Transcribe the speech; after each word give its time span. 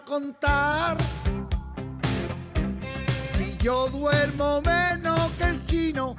Contar? 0.00 0.96
Si 3.34 3.56
yo 3.58 3.88
duermo 3.88 4.60
menos 4.62 5.30
que 5.38 5.44
el 5.44 5.66
chino 5.66 6.16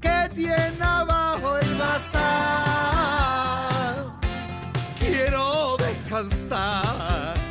que 0.00 0.28
tiene 0.34 0.80
abajo 0.80 1.58
el 1.58 1.74
bazar. 1.76 2.12
Quiero 4.98 5.76
descansar. 5.78 7.41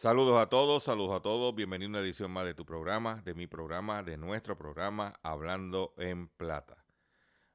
Saludos 0.00 0.40
a 0.40 0.48
todos, 0.48 0.84
saludos 0.84 1.16
a 1.16 1.22
todos. 1.22 1.52
Bienvenido 1.56 1.88
a 1.88 1.90
una 1.90 1.98
edición 1.98 2.30
más 2.30 2.44
de 2.44 2.54
tu 2.54 2.64
programa, 2.64 3.20
de 3.24 3.34
mi 3.34 3.48
programa, 3.48 4.04
de 4.04 4.16
nuestro 4.16 4.56
programa 4.56 5.18
Hablando 5.24 5.92
en 5.98 6.28
Plata. 6.28 6.84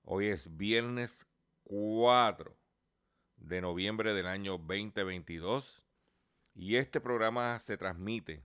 Hoy 0.01 0.27
es 0.27 0.57
viernes 0.57 1.25
4 1.63 2.53
de 3.37 3.61
noviembre 3.61 4.13
del 4.13 4.27
año 4.27 4.57
2022 4.57 5.85
y 6.53 6.75
este 6.75 6.99
programa 6.99 7.57
se 7.61 7.77
transmite 7.77 8.43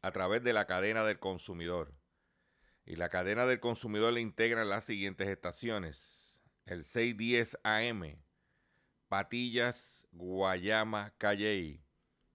a 0.00 0.10
través 0.10 0.42
de 0.42 0.54
la 0.54 0.66
cadena 0.66 1.04
del 1.04 1.18
consumidor. 1.18 1.92
Y 2.86 2.96
la 2.96 3.10
cadena 3.10 3.44
del 3.44 3.60
consumidor 3.60 4.14
le 4.14 4.22
integra 4.22 4.64
las 4.64 4.84
siguientes 4.84 5.28
estaciones. 5.28 6.40
El 6.64 6.84
610 6.84 7.58
AM, 7.64 8.16
Patillas, 9.08 10.08
Guayama, 10.10 11.12
Calley 11.18 11.84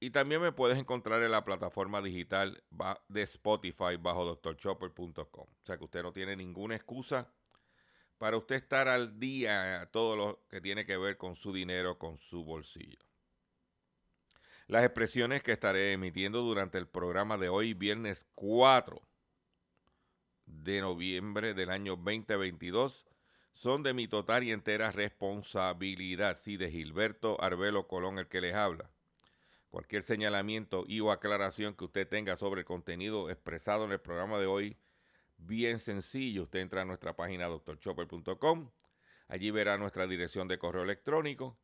Y 0.00 0.10
también 0.10 0.40
me 0.40 0.52
puedes 0.52 0.78
encontrar 0.78 1.22
en 1.22 1.32
la 1.32 1.44
plataforma 1.44 2.00
digital 2.00 2.62
de 3.08 3.22
Spotify 3.22 3.96
bajo 3.98 4.36
drchopper.com. 4.36 5.46
O 5.48 5.66
sea 5.66 5.76
que 5.76 5.84
usted 5.84 6.02
no 6.02 6.12
tiene 6.12 6.36
ninguna 6.36 6.76
excusa 6.76 7.32
para 8.18 8.36
usted 8.36 8.56
estar 8.56 8.88
al 8.88 9.18
día 9.18 9.86
todo 9.92 10.16
lo 10.16 10.46
que 10.48 10.60
tiene 10.60 10.84
que 10.84 10.96
ver 10.96 11.16
con 11.16 11.34
su 11.36 11.52
dinero, 11.52 11.98
con 11.98 12.16
su 12.18 12.44
bolsillo. 12.44 12.98
Las 14.68 14.84
expresiones 14.84 15.42
que 15.42 15.52
estaré 15.52 15.92
emitiendo 15.92 16.42
durante 16.42 16.78
el 16.78 16.86
programa 16.86 17.38
de 17.38 17.48
hoy, 17.48 17.74
viernes 17.74 18.28
4 18.34 19.00
de 20.44 20.80
noviembre 20.80 21.54
del 21.54 21.70
año 21.70 21.96
2022, 21.96 23.06
son 23.52 23.82
de 23.82 23.94
mi 23.94 24.06
total 24.06 24.44
y 24.44 24.52
entera 24.52 24.92
responsabilidad, 24.92 26.36
sí, 26.38 26.56
de 26.56 26.70
Gilberto 26.70 27.42
Arbelo 27.42 27.88
Colón, 27.88 28.18
el 28.18 28.28
que 28.28 28.40
les 28.40 28.54
habla. 28.54 28.90
Cualquier 29.70 30.02
señalamiento 30.02 30.84
y 30.88 31.00
o 31.00 31.12
aclaración 31.12 31.74
que 31.74 31.84
usted 31.84 32.08
tenga 32.08 32.36
sobre 32.36 32.60
el 32.60 32.66
contenido 32.66 33.28
expresado 33.28 33.84
en 33.84 33.92
el 33.92 34.00
programa 34.00 34.38
de 34.38 34.46
hoy, 34.46 34.78
bien 35.36 35.78
sencillo. 35.78 36.44
Usted 36.44 36.60
entra 36.60 36.82
a 36.82 36.84
nuestra 36.86 37.14
página 37.14 37.48
drchopper.com. 37.48 38.70
Allí 39.28 39.50
verá 39.50 39.76
nuestra 39.76 40.06
dirección 40.06 40.48
de 40.48 40.58
correo 40.58 40.84
electrónico 40.84 41.58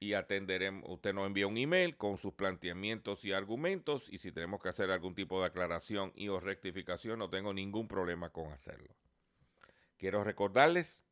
y 0.00 0.14
atenderemos. 0.14 0.88
Usted 0.88 1.12
nos 1.12 1.26
envía 1.26 1.46
un 1.46 1.58
email 1.58 1.98
con 1.98 2.16
sus 2.16 2.32
planteamientos 2.32 3.26
y 3.26 3.34
argumentos. 3.34 4.08
Y 4.08 4.18
si 4.18 4.32
tenemos 4.32 4.62
que 4.62 4.70
hacer 4.70 4.90
algún 4.90 5.14
tipo 5.14 5.38
de 5.40 5.46
aclaración 5.46 6.14
y 6.16 6.28
o 6.28 6.40
rectificación, 6.40 7.18
no 7.18 7.28
tengo 7.28 7.52
ningún 7.52 7.88
problema 7.88 8.30
con 8.30 8.52
hacerlo. 8.52 8.94
Quiero 9.98 10.24
recordarles 10.24 11.04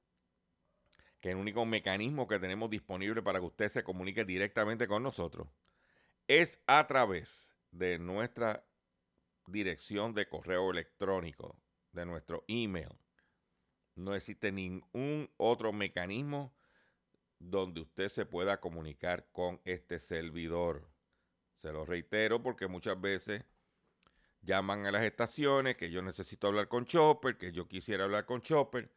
que 1.21 1.33
el 1.33 1.37
único 1.37 1.67
mecanismo 1.67 2.27
que 2.27 2.39
tenemos 2.39 2.71
disponible 2.71 3.21
para 3.21 3.39
que 3.39 3.47
usted 3.47 3.69
se 3.69 3.85
comunique 3.85 4.25
directamente 4.25 4.89
con 4.89 5.03
nosotros 5.03 5.47
es 6.29 6.61
a 6.67 6.87
través 6.87 7.57
de 7.71 7.99
nuestra 7.99 8.65
dirección 9.47 10.15
de 10.15 10.29
correo 10.29 10.71
electrónico, 10.71 11.57
de 11.93 12.07
nuestro 12.07 12.45
email. 12.49 12.89
No 13.95 14.15
existe 14.15 14.53
ningún 14.53 15.31
otro 15.37 15.73
mecanismo 15.73 16.55
donde 17.39 17.81
usted 17.81 18.09
se 18.09 18.25
pueda 18.25 18.61
comunicar 18.61 19.29
con 19.33 19.61
este 19.65 19.99
servidor. 19.99 20.89
Se 21.59 21.73
lo 21.73 21.85
reitero 21.85 22.43
porque 22.43 22.67
muchas 22.67 23.01
veces 23.01 23.45
llaman 24.41 24.87
a 24.87 24.91
las 24.91 25.05
estaciones 25.05 25.77
que 25.77 25.91
yo 25.91 26.03
necesito 26.03 26.47
hablar 26.47 26.69
con 26.69 26.87
Chopper, 26.87 27.37
que 27.37 27.53
yo 27.53 27.69
quisiera 27.69 28.05
hablar 28.05 28.27
con 28.27 28.41
Chopper, 28.41 28.91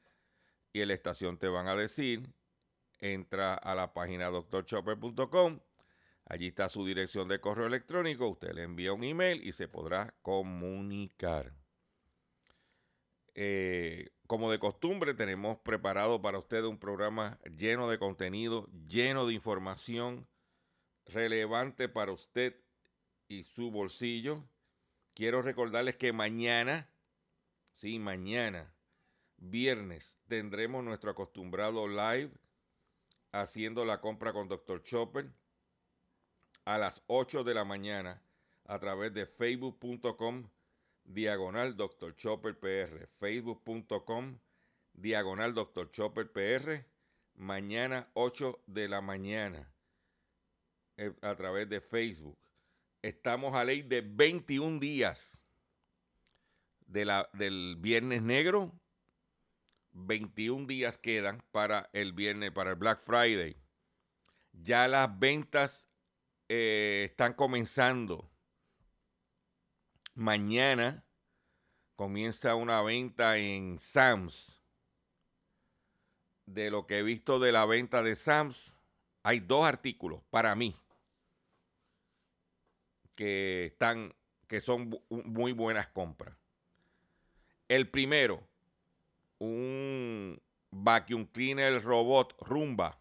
y 0.73 0.81
en 0.81 0.87
la 0.89 0.93
estación 0.93 1.37
te 1.37 1.47
van 1.47 1.67
a 1.67 1.75
decir 1.75 2.33
entra 2.99 3.55
a 3.55 3.75
la 3.75 3.93
página 3.93 4.29
doctorchopper.com. 4.29 5.59
Allí 6.27 6.47
está 6.47 6.69
su 6.69 6.85
dirección 6.85 7.27
de 7.27 7.39
correo 7.39 7.67
electrónico. 7.67 8.27
Usted 8.27 8.53
le 8.53 8.63
envía 8.63 8.93
un 8.93 9.03
email 9.03 9.43
y 9.43 9.51
se 9.51 9.67
podrá 9.67 10.15
comunicar. 10.23 11.53
Eh, 13.35 14.09
como 14.25 14.49
de 14.49 14.57
costumbre, 14.57 15.13
tenemos 15.13 15.59
preparado 15.59 16.21
para 16.21 16.39
usted 16.39 16.63
un 16.63 16.79
programa 16.79 17.37
lleno 17.57 17.87
de 17.89 17.99
contenido, 17.99 18.67
lleno 18.87 19.27
de 19.27 19.33
información 19.33 20.27
relevante 21.05 21.89
para 21.89 22.11
usted 22.11 22.55
y 23.27 23.43
su 23.43 23.69
bolsillo. 23.69 24.43
Quiero 25.13 25.43
recordarles 25.43 25.95
que 25.95 26.11
mañana, 26.11 26.89
sí, 27.75 27.99
mañana, 27.99 28.73
viernes, 29.37 30.17
tendremos 30.27 30.83
nuestro 30.83 31.11
acostumbrado 31.11 31.87
live 31.87 32.31
haciendo 33.31 33.85
la 33.85 34.01
compra 34.01 34.33
con 34.33 34.47
Dr. 34.47 34.81
Chopper 34.81 35.29
a 36.65 36.77
las 36.77 37.01
8 37.07 37.43
de 37.43 37.53
la 37.53 37.63
mañana 37.63 38.21
a 38.65 38.79
través 38.79 39.13
de 39.13 39.25
facebook.com 39.27 40.49
diagonal 41.03 41.77
Dr. 41.77 42.15
Chopper 42.15 42.57
PR, 42.57 43.07
facebook.com 43.19 44.37
diagonal 44.93 45.53
Dr. 45.53 45.91
Chopper 45.91 46.31
PR, 46.31 46.83
mañana 47.35 48.09
8 48.13 48.63
de 48.65 48.87
la 48.87 49.01
mañana 49.01 49.71
eh, 50.97 51.13
a 51.21 51.35
través 51.35 51.69
de 51.69 51.81
Facebook. 51.81 52.37
Estamos 53.01 53.53
a 53.53 53.63
ley 53.63 53.83
de 53.83 54.01
21 54.01 54.79
días 54.79 55.45
de 56.87 57.05
la, 57.05 57.29
del 57.33 57.75
Viernes 57.77 58.23
Negro. 58.23 58.71
21 59.91 60.65
días 60.65 60.97
quedan 60.97 61.43
para 61.51 61.89
el 61.93 62.13
viernes, 62.13 62.51
para 62.51 62.71
el 62.71 62.75
Black 62.75 62.99
Friday. 62.99 63.55
Ya 64.51 64.87
las 64.87 65.19
ventas 65.19 65.89
eh, 66.49 67.07
están 67.09 67.33
comenzando. 67.33 68.29
Mañana 70.13 71.03
comienza 71.95 72.55
una 72.55 72.81
venta 72.81 73.37
en 73.37 73.77
Sams. 73.79 74.51
De 76.45 76.69
lo 76.69 76.85
que 76.85 76.99
he 76.99 77.03
visto 77.03 77.39
de 77.39 77.51
la 77.51 77.65
venta 77.65 78.03
de 78.03 78.15
Sams, 78.15 78.71
hay 79.23 79.39
dos 79.39 79.65
artículos 79.65 80.21
para 80.29 80.53
mí 80.53 80.75
que 83.15 83.65
están 83.65 84.13
que 84.47 84.59
son 84.59 85.01
muy 85.09 85.53
buenas 85.53 85.87
compras. 85.87 86.37
El 87.67 87.89
primero, 87.89 88.47
un 89.39 90.39
vacuum 90.69 91.25
cleaner 91.25 91.81
robot 91.81 92.35
Rumba 92.41 92.99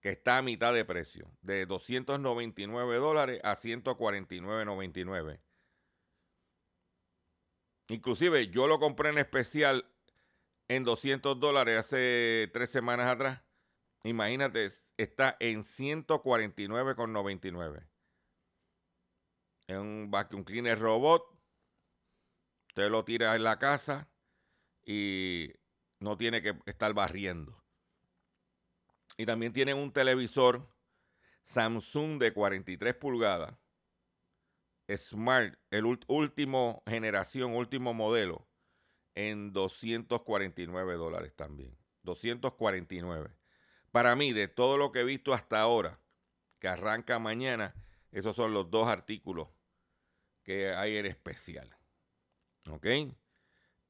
que 0.00 0.10
está 0.10 0.38
a 0.38 0.42
mitad 0.42 0.72
de 0.72 0.84
precio, 0.84 1.30
de 1.42 1.66
299 1.66 2.96
dólares 2.96 3.40
a 3.44 3.54
149.99. 3.54 5.40
Inclusive 7.88 8.48
yo 8.48 8.66
lo 8.66 8.78
compré 8.78 9.10
en 9.10 9.18
especial 9.18 9.92
en 10.68 10.84
200 10.84 11.40
dólares 11.40 11.78
hace 11.78 12.48
tres 12.52 12.70
semanas 12.70 13.08
atrás. 13.08 13.42
Imagínate, 14.04 14.68
está 14.96 15.36
en 15.40 15.62
149,99. 15.62 17.86
Es 19.66 19.76
un 19.76 20.10
vacuum 20.10 20.44
cleaner 20.44 20.78
robot. 20.78 21.26
Usted 22.68 22.88
lo 22.88 23.04
tira 23.04 23.34
en 23.34 23.42
la 23.42 23.58
casa 23.58 24.08
y 24.84 25.52
no 25.98 26.16
tiene 26.16 26.40
que 26.40 26.56
estar 26.66 26.94
barriendo. 26.94 27.59
Y 29.20 29.26
también 29.26 29.52
tienen 29.52 29.76
un 29.76 29.92
televisor 29.92 30.66
Samsung 31.42 32.18
de 32.18 32.32
43 32.32 32.94
pulgadas. 32.94 33.54
Smart, 34.96 35.58
el 35.70 35.84
último 35.84 36.82
generación, 36.86 37.54
último 37.54 37.92
modelo, 37.92 38.48
en 39.14 39.52
249 39.52 40.94
dólares 40.94 41.36
también. 41.36 41.76
249. 42.02 43.36
Para 43.90 44.16
mí, 44.16 44.32
de 44.32 44.48
todo 44.48 44.78
lo 44.78 44.90
que 44.90 45.00
he 45.00 45.04
visto 45.04 45.34
hasta 45.34 45.60
ahora, 45.60 46.00
que 46.58 46.68
arranca 46.68 47.18
mañana, 47.18 47.74
esos 48.12 48.34
son 48.34 48.54
los 48.54 48.70
dos 48.70 48.88
artículos 48.88 49.48
que 50.42 50.72
hay 50.72 50.96
en 50.96 51.04
especial. 51.04 51.76
¿Ok? 52.70 52.86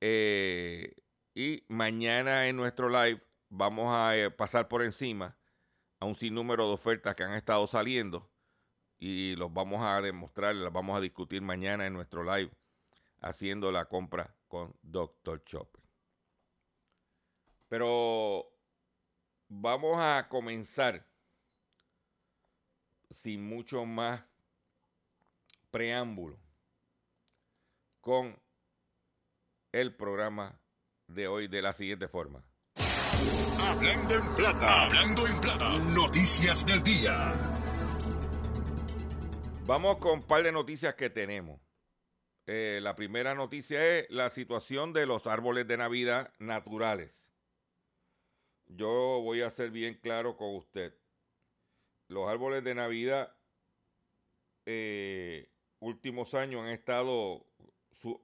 Eh, 0.01 0.93
y 1.37 1.63
mañana 1.69 2.49
en 2.49 2.57
nuestro 2.57 2.89
live 2.89 3.23
vamos 3.51 3.93
a 3.95 4.17
eh, 4.17 4.31
pasar 4.31 4.69
por 4.69 4.83
encima 4.83 5.37
a 5.99 6.07
un 6.07 6.15
sinnúmero 6.15 6.67
de 6.69 6.75
ofertas 6.75 7.15
que 7.15 7.25
han 7.25 7.35
estado 7.35 7.67
saliendo 7.67 8.31
y 8.99 9.37
los 9.37 9.53
vamos 9.53 9.83
a 9.83 10.01
demostrar, 10.01 10.55
las 10.55 10.73
vamos 10.73 10.97
a 10.97 11.01
discutir 11.01 11.43
mañana 11.43 11.87
en 11.87 11.93
nuestro 11.93 12.23
live 12.23 12.53
haciendo 13.21 13.71
la 13.71 13.85
compra 13.87 14.35
con 14.49 14.75
Dr. 14.83 15.45
Chopper. 15.45 15.83
Pero 17.69 18.51
vamos 19.49 19.99
a 20.01 20.27
comenzar 20.29 21.07
sin 23.11 23.47
mucho 23.47 23.85
más 23.85 24.25
preámbulo 25.71 26.39
con 28.01 28.37
el 29.73 29.95
programa 29.95 30.59
de 31.07 31.29
hoy 31.29 31.49
de 31.49 31.63
la 31.63 31.73
siguiente 31.73 32.09
forma. 32.09 32.45
Hablando 33.71 34.15
en 34.17 34.35
plata, 34.35 34.85
hablando 34.85 35.27
en 35.29 35.41
plata, 35.41 35.79
noticias 35.79 36.67
del 36.67 36.83
día. 36.83 37.33
Vamos 39.65 39.99
con 39.99 40.19
un 40.19 40.23
par 40.25 40.43
de 40.43 40.51
noticias 40.51 40.97
que 40.97 41.09
tenemos. 41.09 41.61
Eh, 42.49 42.81
la 42.83 42.97
primera 42.97 43.37
noticia 43.37 43.87
es 43.87 44.11
la 44.11 44.29
situación 44.31 44.93
de 44.93 45.07
los 45.07 45.29
árboles 45.29 45.69
de 45.69 45.77
Navidad 45.77 46.33
naturales. 46.41 47.33
Yo 48.67 49.21
voy 49.23 49.43
a 49.43 49.51
ser 49.51 49.71
bien 49.71 49.95
claro 49.95 50.37
con 50.37 50.57
usted. 50.57 50.93
Los 52.09 52.29
árboles 52.29 52.65
de 52.65 52.75
Navidad 52.75 53.33
eh, 54.67 55.49
últimos 55.79 56.35
años 56.35 56.63
han 56.63 56.71
estado 56.71 57.47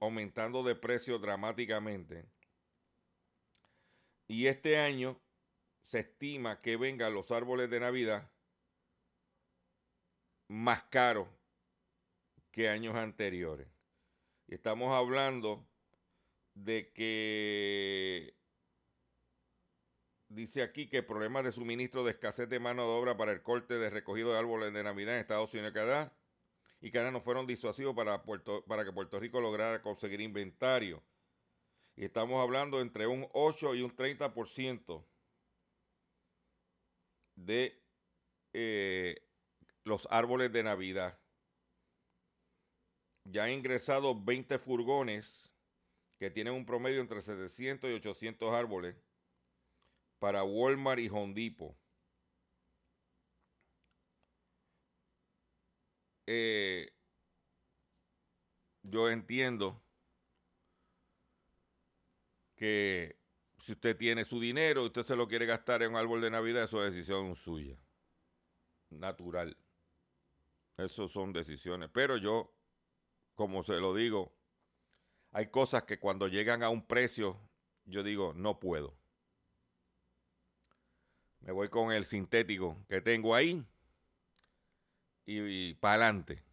aumentando 0.01 0.61
de 0.63 0.75
precio 0.75 1.19
dramáticamente. 1.19 2.25
Y 4.27 4.47
este 4.47 4.77
año 4.77 5.21
se 5.87 5.99
estima 5.99 6.59
que 6.59 6.75
vengan 6.75 7.13
los 7.13 7.31
árboles 7.31 7.69
de 7.69 7.79
Navidad 7.79 8.29
más 10.49 10.83
caros 10.83 11.29
que 12.51 12.67
años 12.67 12.95
anteriores. 12.95 13.67
Y 14.47 14.55
estamos 14.55 14.93
hablando 14.93 15.65
de 16.55 16.91
que 16.91 18.35
dice 20.27 20.61
aquí 20.61 20.89
que 20.89 21.03
problemas 21.03 21.45
de 21.45 21.53
suministro 21.53 22.03
de 22.03 22.11
escasez 22.11 22.49
de 22.49 22.59
mano 22.59 22.83
de 22.83 22.89
obra 22.89 23.15
para 23.15 23.31
el 23.31 23.41
corte 23.41 23.75
de 23.75 23.89
recogido 23.89 24.33
de 24.33 24.39
árboles 24.39 24.73
de 24.73 24.83
Navidad 24.83 25.15
en 25.15 25.21
Estados 25.21 25.53
Unidos 25.53 25.71
y 25.71 25.73
Canadá 25.73 26.13
y 26.81 26.91
Canadá 26.91 27.11
no 27.11 27.21
fueron 27.21 27.47
disuasivos 27.47 27.95
para, 27.95 28.23
para 28.23 28.83
que 28.83 28.91
Puerto 28.91 29.19
Rico 29.19 29.39
lograra 29.39 29.81
conseguir 29.81 30.19
inventario. 30.19 31.01
Y 31.95 32.03
estamos 32.03 32.41
hablando 32.43 32.81
entre 32.81 33.07
un 33.07 33.27
8 33.31 33.75
y 33.75 33.81
un 33.81 33.95
30% 33.95 35.03
de 37.37 37.81
eh, 38.53 39.15
los 39.83 40.07
árboles 40.11 40.51
de 40.51 40.63
Navidad. 40.63 41.17
Ya 43.23 43.45
han 43.45 43.51
ingresado 43.51 44.19
20 44.19 44.59
furgones 44.59 45.53
que 46.19 46.31
tienen 46.31 46.53
un 46.53 46.65
promedio 46.65 46.99
entre 47.01 47.21
700 47.21 47.89
y 47.89 47.93
800 47.93 48.53
árboles 48.53 48.95
para 50.19 50.43
Walmart 50.43 50.99
y 50.99 51.09
Hondipo. 51.09 51.77
Eh, 56.25 56.91
yo 58.83 59.09
entiendo 59.09 59.81
que 62.55 63.15
si 63.57 63.71
usted 63.73 63.97
tiene 63.97 64.23
su 64.23 64.39
dinero 64.39 64.83
y 64.83 64.87
usted 64.87 65.03
se 65.03 65.15
lo 65.15 65.27
quiere 65.27 65.45
gastar 65.45 65.81
en 65.81 65.91
un 65.91 65.97
árbol 65.97 66.21
de 66.21 66.31
Navidad, 66.31 66.63
eso 66.63 66.85
es 66.85 66.93
decisión 66.93 67.35
suya. 67.35 67.77
Natural. 68.89 69.57
Eso 70.77 71.07
son 71.07 71.33
decisiones. 71.33 71.89
Pero 71.91 72.17
yo, 72.17 72.53
como 73.35 73.63
se 73.63 73.73
lo 73.73 73.93
digo, 73.93 74.31
hay 75.31 75.47
cosas 75.47 75.83
que 75.83 75.99
cuando 75.99 76.27
llegan 76.27 76.63
a 76.63 76.69
un 76.69 76.85
precio, 76.85 77.39
yo 77.85 78.03
digo, 78.03 78.33
no 78.33 78.59
puedo. 78.59 78.95
Me 81.41 81.51
voy 81.51 81.69
con 81.69 81.91
el 81.91 82.05
sintético 82.05 82.85
que 82.87 83.01
tengo 83.01 83.33
ahí 83.33 83.63
y, 85.25 85.73
para 85.75 86.05
adelante. 86.05 86.43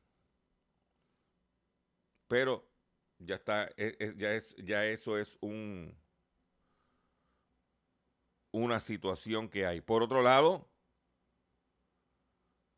Pero 2.29 2.67
ya 3.19 3.37
está, 3.37 3.71
ya, 3.77 4.35
es, 4.35 4.57
ya 4.57 4.87
eso 4.87 5.19
es 5.19 5.37
un, 5.41 5.95
una 8.55 8.79
situación 8.79 9.49
que 9.49 9.67
hay. 9.67 9.81
Por 9.81 10.05
otro 10.05 10.23
lado, 10.23 10.71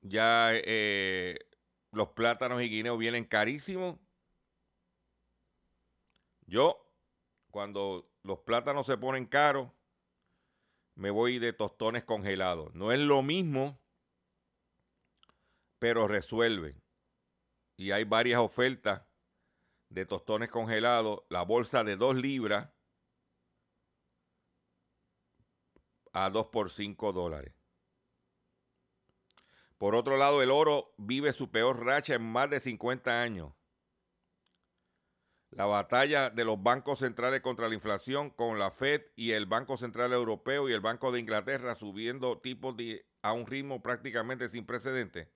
ya 0.00 0.50
eh, 0.54 1.38
los 1.92 2.08
plátanos 2.08 2.62
y 2.62 2.70
guineos 2.70 2.98
vienen 2.98 3.26
carísimos. 3.26 3.98
Yo, 6.46 6.90
cuando 7.50 8.10
los 8.22 8.38
plátanos 8.38 8.86
se 8.86 8.96
ponen 8.96 9.26
caros, 9.26 9.70
me 10.94 11.10
voy 11.10 11.38
de 11.38 11.52
tostones 11.52 12.04
congelados. 12.04 12.74
No 12.74 12.90
es 12.90 13.00
lo 13.00 13.22
mismo, 13.22 13.78
pero 15.78 16.08
resuelve. 16.08 16.80
Y 17.76 17.90
hay 17.90 18.04
varias 18.04 18.40
ofertas 18.40 19.02
de 19.90 20.06
tostones 20.06 20.48
congelados. 20.48 21.24
La 21.28 21.42
bolsa 21.42 21.84
de 21.84 21.96
2 21.96 22.16
libras 22.16 22.70
a 26.24 26.30
2 26.30 26.46
por 26.46 26.70
5 26.70 27.12
dólares. 27.12 27.52
Por 29.78 29.94
otro 29.94 30.16
lado, 30.16 30.42
el 30.42 30.50
oro 30.50 30.94
vive 30.96 31.32
su 31.32 31.50
peor 31.50 31.84
racha 31.84 32.14
en 32.14 32.22
más 32.22 32.48
de 32.48 32.60
50 32.60 33.20
años. 33.20 33.52
La 35.50 35.66
batalla 35.66 36.30
de 36.30 36.44
los 36.44 36.62
bancos 36.62 37.00
centrales 37.00 37.40
contra 37.40 37.68
la 37.68 37.74
inflación 37.74 38.30
con 38.30 38.58
la 38.58 38.70
Fed 38.70 39.02
y 39.14 39.32
el 39.32 39.46
Banco 39.46 39.76
Central 39.76 40.12
Europeo 40.12 40.68
y 40.68 40.72
el 40.72 40.80
Banco 40.80 41.12
de 41.12 41.20
Inglaterra 41.20 41.74
subiendo 41.74 42.38
tipos 42.38 42.74
a 43.22 43.32
un 43.32 43.46
ritmo 43.46 43.82
prácticamente 43.82 44.48
sin 44.48 44.66
precedentes 44.66 45.28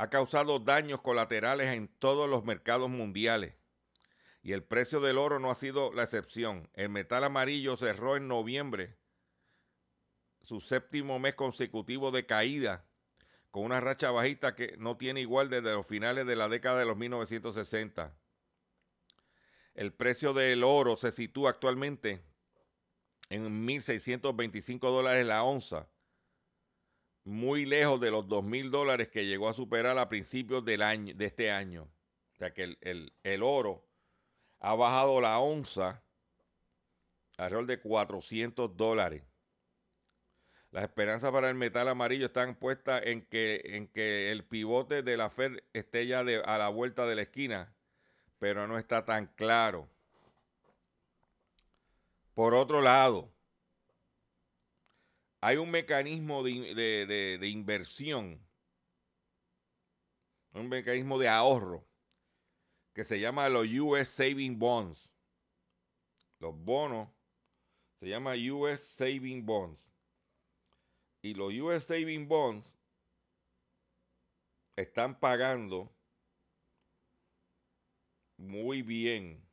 ha 0.00 0.10
causado 0.10 0.60
daños 0.60 1.02
colaterales 1.02 1.74
en 1.74 1.88
todos 1.88 2.30
los 2.30 2.44
mercados 2.44 2.88
mundiales. 2.88 3.56
Y 4.42 4.52
el 4.52 4.62
precio 4.62 5.00
del 5.00 5.18
oro 5.18 5.40
no 5.40 5.50
ha 5.50 5.56
sido 5.56 5.92
la 5.92 6.04
excepción. 6.04 6.70
El 6.74 6.88
metal 6.88 7.24
amarillo 7.24 7.76
cerró 7.76 8.16
en 8.16 8.28
noviembre 8.28 8.96
su 10.48 10.62
séptimo 10.62 11.18
mes 11.18 11.34
consecutivo 11.34 12.10
de 12.10 12.24
caída, 12.24 12.82
con 13.50 13.64
una 13.64 13.80
racha 13.80 14.10
bajista 14.10 14.54
que 14.54 14.78
no 14.78 14.96
tiene 14.96 15.20
igual 15.20 15.50
desde 15.50 15.74
los 15.74 15.86
finales 15.86 16.26
de 16.26 16.36
la 16.36 16.48
década 16.48 16.78
de 16.78 16.86
los 16.86 16.96
1960. 16.96 18.16
El 19.74 19.92
precio 19.92 20.32
del 20.32 20.64
oro 20.64 20.96
se 20.96 21.12
sitúa 21.12 21.50
actualmente 21.50 22.24
en 23.28 23.68
1.625 23.68 24.80
dólares 24.80 25.26
la 25.26 25.42
onza, 25.44 25.86
muy 27.24 27.66
lejos 27.66 28.00
de 28.00 28.10
los 28.10 28.24
2.000 28.24 28.70
dólares 28.70 29.08
que 29.08 29.26
llegó 29.26 29.50
a 29.50 29.52
superar 29.52 29.98
a 29.98 30.08
principios 30.08 30.64
del 30.64 30.80
año, 30.80 31.14
de 31.14 31.26
este 31.26 31.50
año. 31.50 31.90
O 32.32 32.36
sea 32.38 32.54
que 32.54 32.74
el, 32.80 33.12
el 33.22 33.42
oro 33.42 33.86
ha 34.60 34.74
bajado 34.74 35.20
la 35.20 35.38
onza 35.40 36.02
alrededor 37.36 37.66
de 37.66 37.80
400 37.82 38.74
dólares. 38.74 39.24
Las 40.70 40.84
esperanzas 40.84 41.32
para 41.32 41.48
el 41.48 41.54
metal 41.54 41.88
amarillo 41.88 42.26
están 42.26 42.54
puestas 42.54 43.02
en 43.06 43.22
que, 43.22 43.62
en 43.64 43.88
que 43.88 44.30
el 44.30 44.44
pivote 44.44 45.02
de 45.02 45.16
la 45.16 45.30
Fed 45.30 45.58
esté 45.72 46.06
ya 46.06 46.20
a 46.20 46.58
la 46.58 46.68
vuelta 46.68 47.06
de 47.06 47.14
la 47.16 47.22
esquina, 47.22 47.74
pero 48.38 48.66
no 48.68 48.78
está 48.78 49.04
tan 49.04 49.28
claro. 49.28 49.88
Por 52.34 52.54
otro 52.54 52.82
lado, 52.82 53.32
hay 55.40 55.56
un 55.56 55.70
mecanismo 55.70 56.42
de, 56.42 56.74
de 57.40 57.48
inversión, 57.48 58.46
un 60.52 60.68
mecanismo 60.68 61.18
de 61.18 61.28
ahorro 61.28 61.86
que 62.92 63.04
se 63.04 63.20
llama 63.20 63.48
los 63.48 63.66
US 63.66 64.08
Saving 64.08 64.58
Bonds. 64.58 65.10
Los 66.40 66.54
bonos 66.56 67.08
se 68.00 68.08
llama 68.08 68.34
US 68.34 68.80
Saving 68.80 69.46
Bonds. 69.46 69.87
Y 71.28 71.34
los 71.34 71.52
US 71.52 71.84
Saving 71.84 72.26
Bonds 72.26 72.80
están 74.76 75.20
pagando 75.20 75.94
muy 78.38 78.80
bien. 78.80 79.46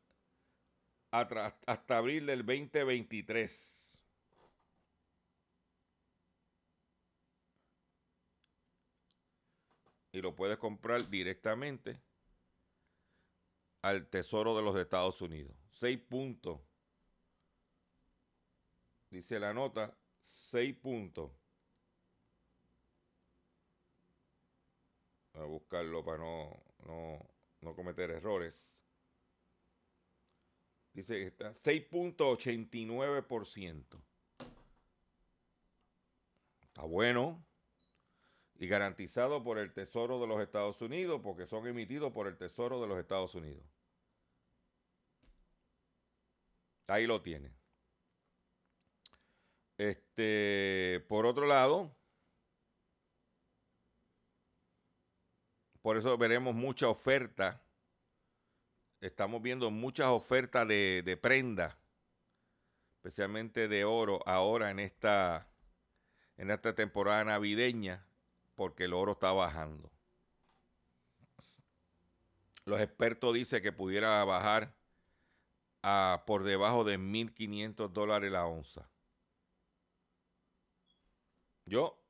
hasta 1.10 1.96
abril 1.96 2.26
del 2.26 2.44
2023. 2.44 3.77
Y 10.18 10.20
lo 10.20 10.34
puedes 10.34 10.58
comprar 10.58 11.08
directamente 11.08 12.02
al 13.82 14.08
Tesoro 14.08 14.56
de 14.56 14.62
los 14.62 14.74
Estados 14.74 15.22
Unidos. 15.22 15.54
6 15.78 16.00
puntos. 16.08 16.60
Dice 19.10 19.38
la 19.38 19.54
nota, 19.54 19.96
6 20.18 20.74
puntos. 20.78 21.30
A 25.34 25.44
buscarlo 25.44 26.04
para 26.04 26.18
no, 26.18 26.64
no, 26.84 27.24
no 27.60 27.76
cometer 27.76 28.10
errores. 28.10 28.84
Dice 30.94 31.14
que 31.14 31.28
está 31.28 31.52
6.89%. 31.52 34.02
Está 36.64 36.82
bueno. 36.82 37.47
Y 38.58 38.66
garantizado 38.66 39.42
por 39.42 39.58
el 39.58 39.72
Tesoro 39.72 40.20
de 40.20 40.26
los 40.26 40.40
Estados 40.42 40.80
Unidos, 40.82 41.20
porque 41.22 41.46
son 41.46 41.66
emitidos 41.66 42.12
por 42.12 42.26
el 42.26 42.36
Tesoro 42.36 42.80
de 42.80 42.88
los 42.88 42.98
Estados 42.98 43.34
Unidos. 43.34 43.64
Ahí 46.88 47.06
lo 47.06 47.22
tiene. 47.22 47.52
Este, 49.78 51.04
por 51.08 51.24
otro 51.24 51.46
lado, 51.46 51.94
por 55.80 55.96
eso 55.96 56.18
veremos 56.18 56.54
mucha 56.54 56.88
oferta 56.88 57.62
estamos 59.00 59.42
viendo 59.42 59.70
muchas 59.70 60.08
ofertas 60.08 60.66
de, 60.66 61.18
prenda, 61.20 61.78
especialmente 62.96 63.68
de 63.68 63.84
oro, 63.84 64.20
ahora 64.26 64.70
en 64.70 64.80
esta, 64.80 65.48
en 66.36 66.50
esta 66.50 66.74
temporada 66.74 67.24
navideña, 67.24 68.04
porque 68.58 68.86
el 68.86 68.92
oro 68.92 69.12
está 69.12 69.30
bajando. 69.30 69.88
Los 72.64 72.80
expertos 72.80 73.32
dicen 73.32 73.62
que 73.62 73.70
pudiera 73.70 74.24
bajar 74.24 74.74
a 75.80 76.24
por 76.26 76.42
debajo 76.42 76.82
de 76.82 76.98
1.500 76.98 77.92
dólares 77.92 78.32
la 78.32 78.46
onza. 78.46 78.90
Yo 81.66 82.02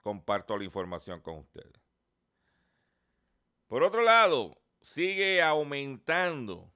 comparto 0.00 0.56
la 0.56 0.62
información 0.62 1.20
con 1.20 1.38
ustedes. 1.38 1.82
Por 3.66 3.82
otro 3.82 4.02
lado, 4.02 4.56
sigue 4.80 5.42
aumentando 5.42 6.70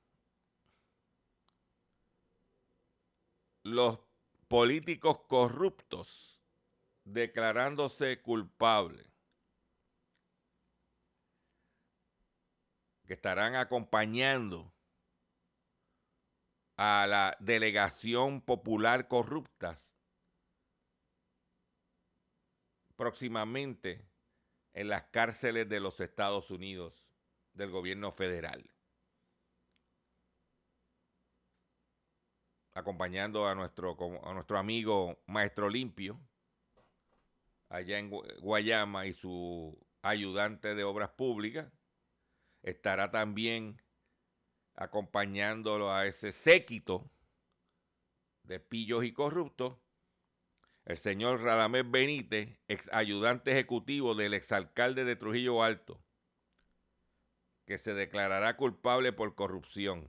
los 3.63 4.01
políticos 4.49 5.21
corruptos 5.29 6.38
declarándose 7.13 8.21
culpables, 8.21 9.07
que 13.07 13.15
estarán 13.15 13.57
acompañando 13.57 14.73
a 16.77 17.07
la 17.09 17.37
delegación 17.41 18.43
popular 18.43 19.09
corruptas 19.09 19.95
próximamente 22.97 24.07
en 24.75 24.89
las 24.89 25.05
cárceles 25.05 25.69
de 25.69 25.81
los 25.81 26.01
Estados 26.01 26.51
Unidos 26.51 27.09
del 27.55 27.71
gobierno 27.71 28.13
federal. 28.13 28.71
Acompañando 32.75 33.49
a 33.49 33.55
nuestro, 33.55 33.97
a 34.23 34.35
nuestro 34.35 34.59
amigo 34.59 35.19
Maestro 35.27 35.69
Limpio, 35.69 36.21
allá 37.69 37.99
en 37.99 38.11
Guayama 38.11 39.07
y 39.07 39.13
su 39.13 39.79
ayudante 40.03 40.75
de 40.75 40.85
obras 40.85 41.11
públicas. 41.11 41.73
Estará 42.63 43.11
también 43.11 43.81
acompañándolo 44.75 45.93
a 45.93 46.07
ese 46.07 46.33
séquito 46.33 47.11
de 48.43 48.61
pillos 48.61 49.05
y 49.05 49.13
corruptos 49.13 49.79
el 50.89 50.97
señor 50.97 51.43
Radamés 51.43 51.85
Benítez, 51.89 52.59
ex 52.67 52.89
ayudante 52.95 53.53
ejecutivo 53.53 54.15
del 54.15 54.33
exalcalde 54.33 55.05
de 55.05 55.17
Trujillo 55.17 55.63
Alto, 55.63 56.03
que 57.67 57.77
se 57.77 57.93
declarará 57.93 58.57
culpable 58.57 59.13
por 59.13 59.35
corrupción. 59.35 60.09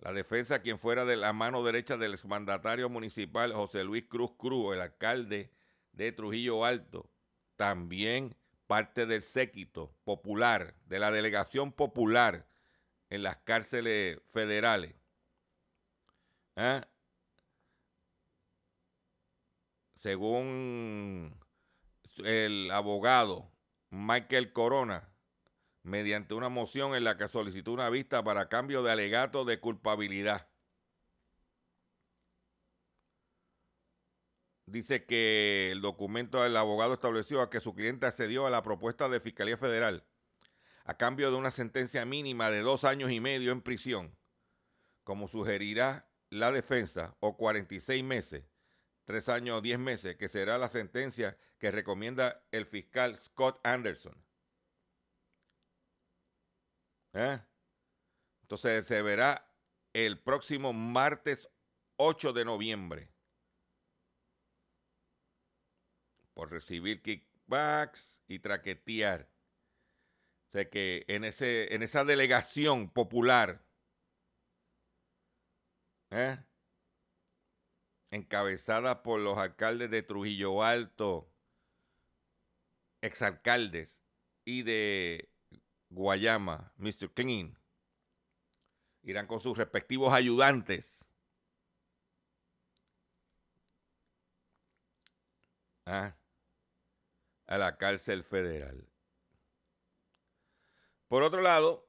La 0.00 0.12
defensa, 0.12 0.60
quien 0.60 0.78
fuera 0.78 1.04
de 1.04 1.16
la 1.16 1.32
mano 1.32 1.64
derecha 1.64 1.96
del 1.96 2.14
exmandatario 2.14 2.88
municipal 2.88 3.52
José 3.52 3.84
Luis 3.84 4.04
Cruz 4.08 4.32
Cruz, 4.36 4.74
el 4.74 4.80
alcalde 4.80 5.50
de 5.92 6.12
Trujillo 6.12 6.64
Alto, 6.64 7.10
también 7.56 8.36
parte 8.66 9.06
del 9.06 9.22
séquito 9.22 9.94
popular, 10.04 10.74
de 10.86 10.98
la 10.98 11.10
delegación 11.10 11.72
popular 11.72 12.46
en 13.08 13.22
las 13.22 13.36
cárceles 13.38 14.20
federales. 14.32 14.94
¿eh? 16.56 16.82
según 20.06 21.36
el 22.18 22.70
abogado 22.70 23.50
Michael 23.90 24.52
Corona, 24.52 25.08
mediante 25.86 26.34
una 26.34 26.48
moción 26.48 26.96
en 26.96 27.04
la 27.04 27.16
que 27.16 27.28
solicitó 27.28 27.72
una 27.72 27.88
vista 27.90 28.22
para 28.24 28.48
cambio 28.48 28.82
de 28.82 28.90
alegato 28.90 29.44
de 29.44 29.60
culpabilidad. 29.60 30.48
Dice 34.66 35.06
que 35.06 35.70
el 35.70 35.80
documento 35.80 36.42
del 36.42 36.56
abogado 36.56 36.92
estableció 36.94 37.48
que 37.50 37.60
su 37.60 37.72
cliente 37.72 38.06
accedió 38.06 38.48
a 38.48 38.50
la 38.50 38.64
propuesta 38.64 39.08
de 39.08 39.20
Fiscalía 39.20 39.56
Federal 39.56 40.04
a 40.84 40.96
cambio 40.96 41.30
de 41.30 41.36
una 41.36 41.52
sentencia 41.52 42.04
mínima 42.04 42.50
de 42.50 42.60
dos 42.60 42.82
años 42.84 43.12
y 43.12 43.20
medio 43.20 43.52
en 43.52 43.62
prisión, 43.62 44.16
como 45.04 45.28
sugerirá 45.28 46.08
la 46.30 46.50
defensa, 46.50 47.16
o 47.20 47.36
46 47.36 48.02
meses, 48.02 48.44
tres 49.04 49.28
años 49.28 49.58
o 49.58 49.60
diez 49.60 49.78
meses, 49.78 50.16
que 50.16 50.28
será 50.28 50.58
la 50.58 50.68
sentencia 50.68 51.38
que 51.58 51.70
recomienda 51.70 52.44
el 52.50 52.66
fiscal 52.66 53.16
Scott 53.16 53.60
Anderson. 53.64 54.25
¿Eh? 57.16 57.40
Entonces 58.42 58.86
se 58.86 59.00
verá 59.00 59.50
el 59.94 60.20
próximo 60.20 60.74
martes 60.74 61.48
8 61.96 62.34
de 62.34 62.44
noviembre 62.44 63.10
por 66.34 66.50
recibir 66.50 67.00
kickbacks 67.00 68.22
y 68.28 68.40
traquetear. 68.40 69.30
O 70.48 70.52
sea 70.52 70.68
que 70.68 71.06
en, 71.08 71.24
ese, 71.24 71.74
en 71.74 71.82
esa 71.82 72.04
delegación 72.04 72.90
popular, 72.90 73.64
¿eh? 76.10 76.38
encabezada 78.10 79.02
por 79.02 79.20
los 79.20 79.38
alcaldes 79.38 79.90
de 79.90 80.02
Trujillo 80.02 80.62
Alto, 80.62 81.32
exalcaldes, 83.00 84.04
y 84.44 84.62
de 84.62 85.30
Guayama, 85.96 86.70
Mr. 86.76 87.10
Clean, 87.10 87.56
irán 89.02 89.26
con 89.26 89.40
sus 89.40 89.56
respectivos 89.56 90.12
ayudantes. 90.12 91.06
Ah, 95.86 96.14
a 97.46 97.56
la 97.56 97.78
cárcel 97.78 98.24
federal. 98.24 98.86
Por 101.08 101.22
otro 101.22 101.40
lado, 101.40 101.88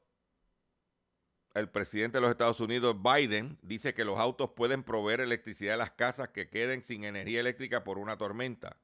el 1.54 1.70
presidente 1.70 2.20
de 2.20 2.22
los 2.22 2.32
Estados 2.32 2.62
Unidos, 2.62 2.96
Biden, 3.02 3.60
dice 3.62 3.94
que 3.94 4.06
los 4.06 4.20
autos 4.20 4.52
pueden 4.52 4.84
proveer 4.84 5.20
electricidad 5.20 5.74
a 5.74 5.78
las 5.78 5.92
casas 5.92 6.30
que 6.30 6.50
queden 6.50 6.82
sin 6.82 7.04
energía 7.04 7.42
eléctrica 7.42 7.84
por 7.84 7.98
una 7.98 8.18
tormenta. 8.18 8.78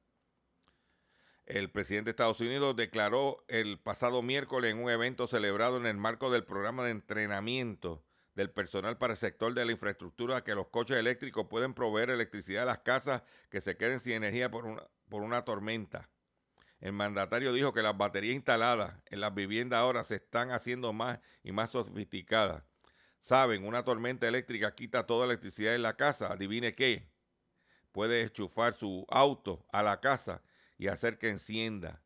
El 1.46 1.70
presidente 1.70 2.06
de 2.06 2.10
Estados 2.12 2.40
Unidos 2.40 2.74
declaró 2.74 3.44
el 3.48 3.78
pasado 3.78 4.22
miércoles 4.22 4.72
en 4.72 4.82
un 4.82 4.90
evento 4.90 5.26
celebrado 5.26 5.76
en 5.76 5.84
el 5.84 5.98
marco 5.98 6.30
del 6.30 6.44
programa 6.44 6.84
de 6.84 6.90
entrenamiento 6.90 8.02
del 8.34 8.50
personal 8.50 8.96
para 8.96 9.12
el 9.12 9.18
sector 9.18 9.52
de 9.52 9.66
la 9.66 9.72
infraestructura 9.72 10.42
que 10.42 10.54
los 10.54 10.68
coches 10.68 10.96
eléctricos 10.96 11.46
pueden 11.48 11.74
proveer 11.74 12.08
electricidad 12.08 12.62
a 12.62 12.66
las 12.66 12.78
casas 12.78 13.22
que 13.50 13.60
se 13.60 13.76
queden 13.76 14.00
sin 14.00 14.14
energía 14.14 14.50
por 14.50 14.64
una, 14.64 14.84
por 15.10 15.22
una 15.22 15.44
tormenta. 15.44 16.08
El 16.80 16.92
mandatario 16.92 17.52
dijo 17.52 17.74
que 17.74 17.82
las 17.82 17.96
baterías 17.96 18.36
instaladas 18.36 18.94
en 19.10 19.20
las 19.20 19.34
viviendas 19.34 19.80
ahora 19.80 20.02
se 20.02 20.16
están 20.16 20.50
haciendo 20.50 20.94
más 20.94 21.20
y 21.42 21.52
más 21.52 21.72
sofisticadas. 21.72 22.64
Saben, 23.20 23.66
una 23.66 23.84
tormenta 23.84 24.26
eléctrica 24.26 24.74
quita 24.74 25.06
toda 25.06 25.26
electricidad 25.26 25.74
en 25.74 25.82
la 25.82 25.96
casa. 25.96 26.32
Adivine 26.32 26.74
qué. 26.74 27.06
Puede 27.92 28.22
enchufar 28.22 28.72
su 28.72 29.06
auto 29.10 29.64
a 29.72 29.82
la 29.82 30.00
casa 30.00 30.42
y 30.78 30.88
hacer 30.88 31.18
que 31.18 31.28
encienda. 31.28 32.02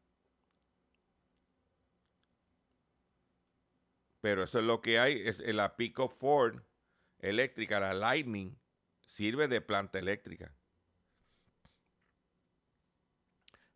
Pero 4.21 4.43
eso 4.43 4.59
es 4.59 4.65
lo 4.65 4.81
que 4.81 4.99
hay. 4.99 5.27
Es 5.27 5.39
la 5.41 5.77
Pico 5.77 6.09
Ford 6.09 6.63
eléctrica, 7.19 7.81
la 7.81 7.95
Lightning, 7.95 8.59
sirve 9.01 9.49
de 9.49 9.61
planta 9.61 9.99
eléctrica. 9.99 10.53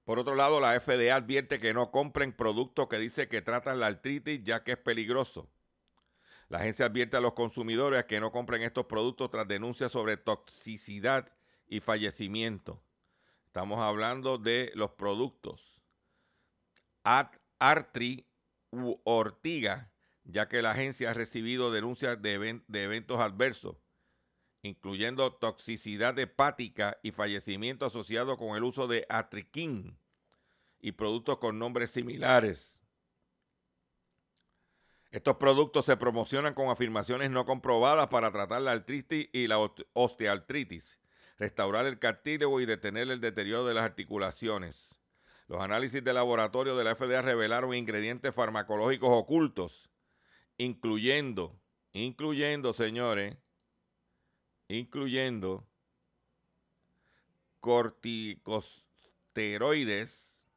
Por 0.04 0.18
otro 0.18 0.34
lado, 0.34 0.60
la 0.60 0.78
FDA 0.80 1.14
advierte 1.14 1.60
que 1.60 1.72
no 1.72 1.92
compren 1.92 2.32
productos 2.32 2.88
que 2.88 2.98
dice 2.98 3.28
que 3.28 3.40
tratan 3.40 3.78
la 3.78 3.86
artritis 3.86 4.42
ya 4.42 4.64
que 4.64 4.72
es 4.72 4.78
peligroso. 4.78 5.48
La 6.48 6.58
agencia 6.58 6.86
advierte 6.86 7.16
a 7.16 7.20
los 7.20 7.34
consumidores 7.34 8.04
que 8.04 8.20
no 8.20 8.32
compren 8.32 8.62
estos 8.62 8.86
productos 8.86 9.30
tras 9.30 9.46
denuncias 9.46 9.92
sobre 9.92 10.16
toxicidad 10.16 11.32
y 11.66 11.80
fallecimiento. 11.80 12.82
Estamos 13.52 13.80
hablando 13.80 14.38
de 14.38 14.72
los 14.74 14.92
productos 14.92 15.78
Artri 17.58 18.26
u 18.70 18.96
Ortiga, 19.04 19.92
ya 20.24 20.48
que 20.48 20.62
la 20.62 20.70
agencia 20.70 21.10
ha 21.10 21.12
recibido 21.12 21.70
denuncias 21.70 22.22
de, 22.22 22.32
eventos 22.72 23.20
adversos 23.20 23.76
incluyendo 24.62 25.34
toxicidad 25.34 26.18
hepática 26.18 26.98
y 27.02 27.10
fallecimiento 27.10 27.84
asociado 27.84 28.38
con 28.38 28.56
el 28.56 28.64
uso 28.64 28.88
de 28.88 29.04
atriquín 29.10 29.98
y 30.80 30.92
productos 30.92 31.36
con 31.36 31.58
nombres 31.58 31.90
similares. 31.90 32.80
Estos 35.10 35.36
productos 35.36 35.84
se 35.84 35.98
promocionan 35.98 36.54
con 36.54 36.70
afirmaciones 36.70 37.30
no 37.30 37.44
comprobadas 37.44 38.08
para 38.08 38.32
tratar 38.32 38.62
la 38.62 38.72
artritis 38.72 39.28
y 39.30 39.46
la 39.46 39.58
osteoartritis, 39.92 41.01
restaurar 41.42 41.86
el 41.86 41.98
cartílago 41.98 42.60
y 42.60 42.66
detener 42.66 43.10
el 43.10 43.20
deterioro 43.20 43.66
de 43.66 43.74
las 43.74 43.82
articulaciones. 43.82 45.00
Los 45.48 45.60
análisis 45.60 46.04
de 46.04 46.12
laboratorio 46.12 46.76
de 46.76 46.84
la 46.84 46.94
FDA 46.94 47.20
revelaron 47.20 47.74
ingredientes 47.74 48.32
farmacológicos 48.32 49.08
ocultos, 49.10 49.90
incluyendo, 50.56 51.60
incluyendo, 51.92 52.72
señores, 52.72 53.36
incluyendo 54.68 55.66
corticosteroides, 57.58 60.48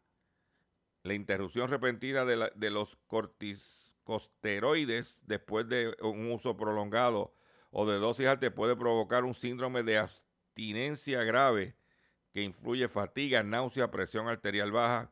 la 1.02 1.16
interrupción 1.16 1.72
repentina 1.72 2.26
de, 2.26 2.70
los 2.70 2.96
corticosteroides 3.08 5.24
después 5.26 5.68
de 5.68 5.96
un 6.04 6.32
uso 6.32 6.56
prolongado 6.56 7.34
o 7.72 7.88
de 7.88 7.98
dosis 7.98 8.28
alta 8.28 8.54
puede 8.54 8.76
provocar 8.76 9.24
un 9.24 9.34
síndrome 9.34 9.82
de 9.82 9.98
abstinencia 10.56 11.22
grave 11.26 11.76
que 12.32 12.42
influye 12.42 12.88
fatiga, 12.88 13.44
náusea, 13.44 13.92
presión 13.92 14.30
arterial 14.30 14.72
baja, 14.72 15.12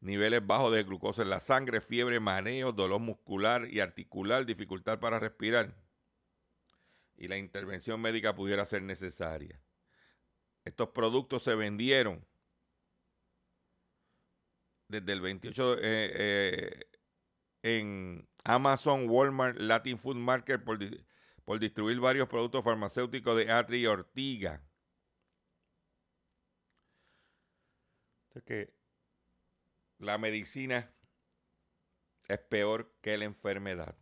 niveles 0.00 0.44
bajos 0.44 0.72
de 0.72 0.82
glucosa 0.82 1.22
en 1.22 1.30
la 1.30 1.38
sangre, 1.38 1.80
fiebre, 1.80 2.18
maneo, 2.18 2.72
dolor 2.72 3.00
muscular 3.00 3.68
y 3.70 3.78
articular, 3.78 4.44
dificultad 4.44 4.98
para 4.98 5.20
respirar 5.20 5.72
y 7.16 7.28
la 7.28 7.36
intervención 7.36 8.00
médica 8.00 8.34
pudiera 8.34 8.64
ser 8.64 8.82
necesaria. 8.82 9.60
Estos 10.64 10.88
productos 10.88 11.44
se 11.44 11.54
vendieron 11.54 12.26
desde 14.88 15.12
el 15.12 15.20
28 15.20 15.74
eh, 15.74 15.80
eh, 15.82 16.86
en 17.62 18.28
Amazon, 18.42 19.08
Walmart, 19.08 19.58
Latin 19.58 19.96
Food 19.96 20.16
Market 20.16 20.64
por, 20.64 20.80
por 21.44 21.60
distribuir 21.60 22.00
varios 22.00 22.28
productos 22.28 22.64
farmacéuticos 22.64 23.36
de 23.36 23.52
Atri 23.52 23.82
y 23.82 23.86
Ortiga. 23.86 24.60
Que 28.40 28.72
la 29.98 30.16
medicina 30.18 30.90
es 32.28 32.38
peor 32.38 32.94
que 33.02 33.18
la 33.18 33.24
enfermedad. 33.24 33.94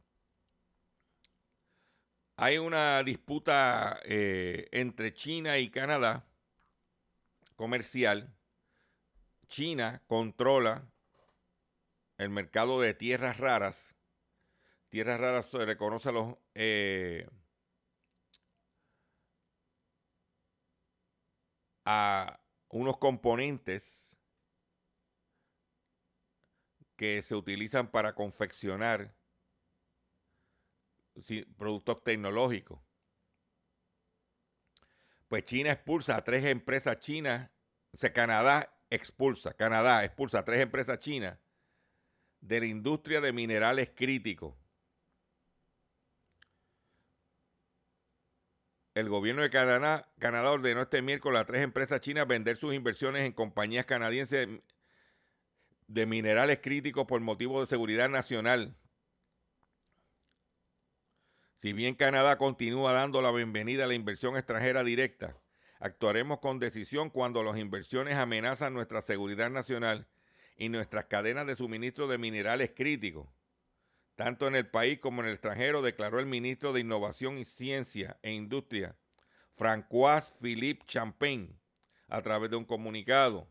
Hay 2.36 2.58
una 2.58 3.02
disputa 3.02 4.00
eh, 4.04 4.68
entre 4.72 5.12
China 5.12 5.58
y 5.58 5.68
Canadá 5.68 6.24
comercial, 7.56 8.34
China 9.48 10.02
controla 10.06 10.90
el 12.16 12.30
mercado 12.30 12.80
de 12.80 12.94
tierras 12.94 13.36
raras. 13.36 13.94
Tierras 14.88 15.20
raras 15.20 15.46
se 15.46 15.66
reconoce 15.66 16.08
a 16.08 16.12
los 16.12 16.36
eh, 16.54 17.28
a 21.84 22.40
unos 22.68 22.96
componentes 22.96 24.09
que 27.00 27.22
se 27.22 27.34
utilizan 27.34 27.90
para 27.90 28.14
confeccionar 28.14 29.16
productos 31.56 32.04
tecnológicos. 32.04 32.78
Pues 35.26 35.46
China 35.46 35.72
expulsa 35.72 36.16
a 36.16 36.24
tres 36.24 36.44
empresas 36.44 36.98
chinas, 37.00 37.50
o 37.92 37.96
sea, 37.96 38.12
Canadá 38.12 38.78
expulsa, 38.90 39.54
Canadá 39.54 40.04
expulsa 40.04 40.40
a 40.40 40.44
tres 40.44 40.60
empresas 40.60 40.98
chinas 40.98 41.38
de 42.42 42.60
la 42.60 42.66
industria 42.66 43.22
de 43.22 43.32
minerales 43.32 43.92
críticos. 43.94 44.54
El 48.92 49.08
gobierno 49.08 49.40
de 49.40 49.48
Canadá, 49.48 50.12
Canadá 50.18 50.50
ordenó 50.50 50.82
este 50.82 51.00
miércoles 51.00 51.40
a 51.40 51.46
tres 51.46 51.62
empresas 51.62 52.02
chinas 52.02 52.28
vender 52.28 52.58
sus 52.58 52.74
inversiones 52.74 53.22
en 53.22 53.32
compañías 53.32 53.86
canadienses 53.86 54.48
de 55.90 56.06
minerales 56.06 56.60
críticos 56.62 57.04
por 57.06 57.20
motivo 57.20 57.58
de 57.60 57.66
seguridad 57.66 58.08
nacional. 58.08 58.76
Si 61.56 61.72
bien 61.72 61.96
Canadá 61.96 62.38
continúa 62.38 62.92
dando 62.92 63.20
la 63.20 63.32
bienvenida 63.32 63.84
a 63.84 63.86
la 63.88 63.94
inversión 63.94 64.36
extranjera 64.36 64.84
directa, 64.84 65.36
actuaremos 65.80 66.38
con 66.38 66.60
decisión 66.60 67.10
cuando 67.10 67.42
las 67.42 67.58
inversiones 67.58 68.14
amenazan 68.14 68.72
nuestra 68.72 69.02
seguridad 69.02 69.50
nacional 69.50 70.06
y 70.56 70.68
nuestras 70.68 71.06
cadenas 71.06 71.48
de 71.48 71.56
suministro 71.56 72.06
de 72.06 72.18
minerales 72.18 72.70
críticos, 72.70 73.26
tanto 74.14 74.46
en 74.46 74.54
el 74.54 74.68
país 74.68 75.00
como 75.00 75.22
en 75.22 75.26
el 75.26 75.34
extranjero, 75.34 75.82
declaró 75.82 76.20
el 76.20 76.26
ministro 76.26 76.72
de 76.72 76.80
Innovación 76.80 77.36
y 77.36 77.44
Ciencia 77.44 78.16
e 78.22 78.30
Industria, 78.30 78.94
Francois 79.56 80.32
Philippe 80.40 80.86
Champagne, 80.86 81.58
a 82.06 82.22
través 82.22 82.48
de 82.50 82.56
un 82.56 82.64
comunicado. 82.64 83.48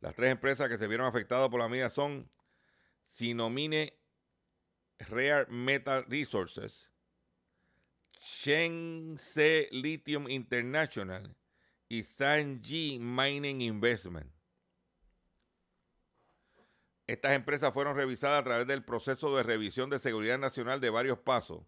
Las 0.00 0.14
tres 0.14 0.30
empresas 0.30 0.68
que 0.68 0.78
se 0.78 0.86
vieron 0.86 1.06
afectadas 1.06 1.48
por 1.48 1.60
la 1.60 1.68
medida 1.68 1.88
son 1.88 2.30
Sinomine 3.06 3.98
Rare 4.98 5.46
Metal 5.48 6.04
Resources, 6.08 6.90
Shenzhen 8.20 9.68
Lithium 9.70 10.28
International 10.28 11.36
y 11.88 12.02
Sanji 12.02 12.98
Mining 12.98 13.60
Investment. 13.60 14.32
Estas 17.06 17.32
empresas 17.34 17.72
fueron 17.72 17.96
revisadas 17.96 18.40
a 18.40 18.44
través 18.44 18.66
del 18.66 18.84
proceso 18.84 19.36
de 19.36 19.44
revisión 19.44 19.90
de 19.90 20.00
seguridad 20.00 20.38
nacional 20.38 20.80
de 20.80 20.90
varios 20.90 21.18
pasos, 21.18 21.62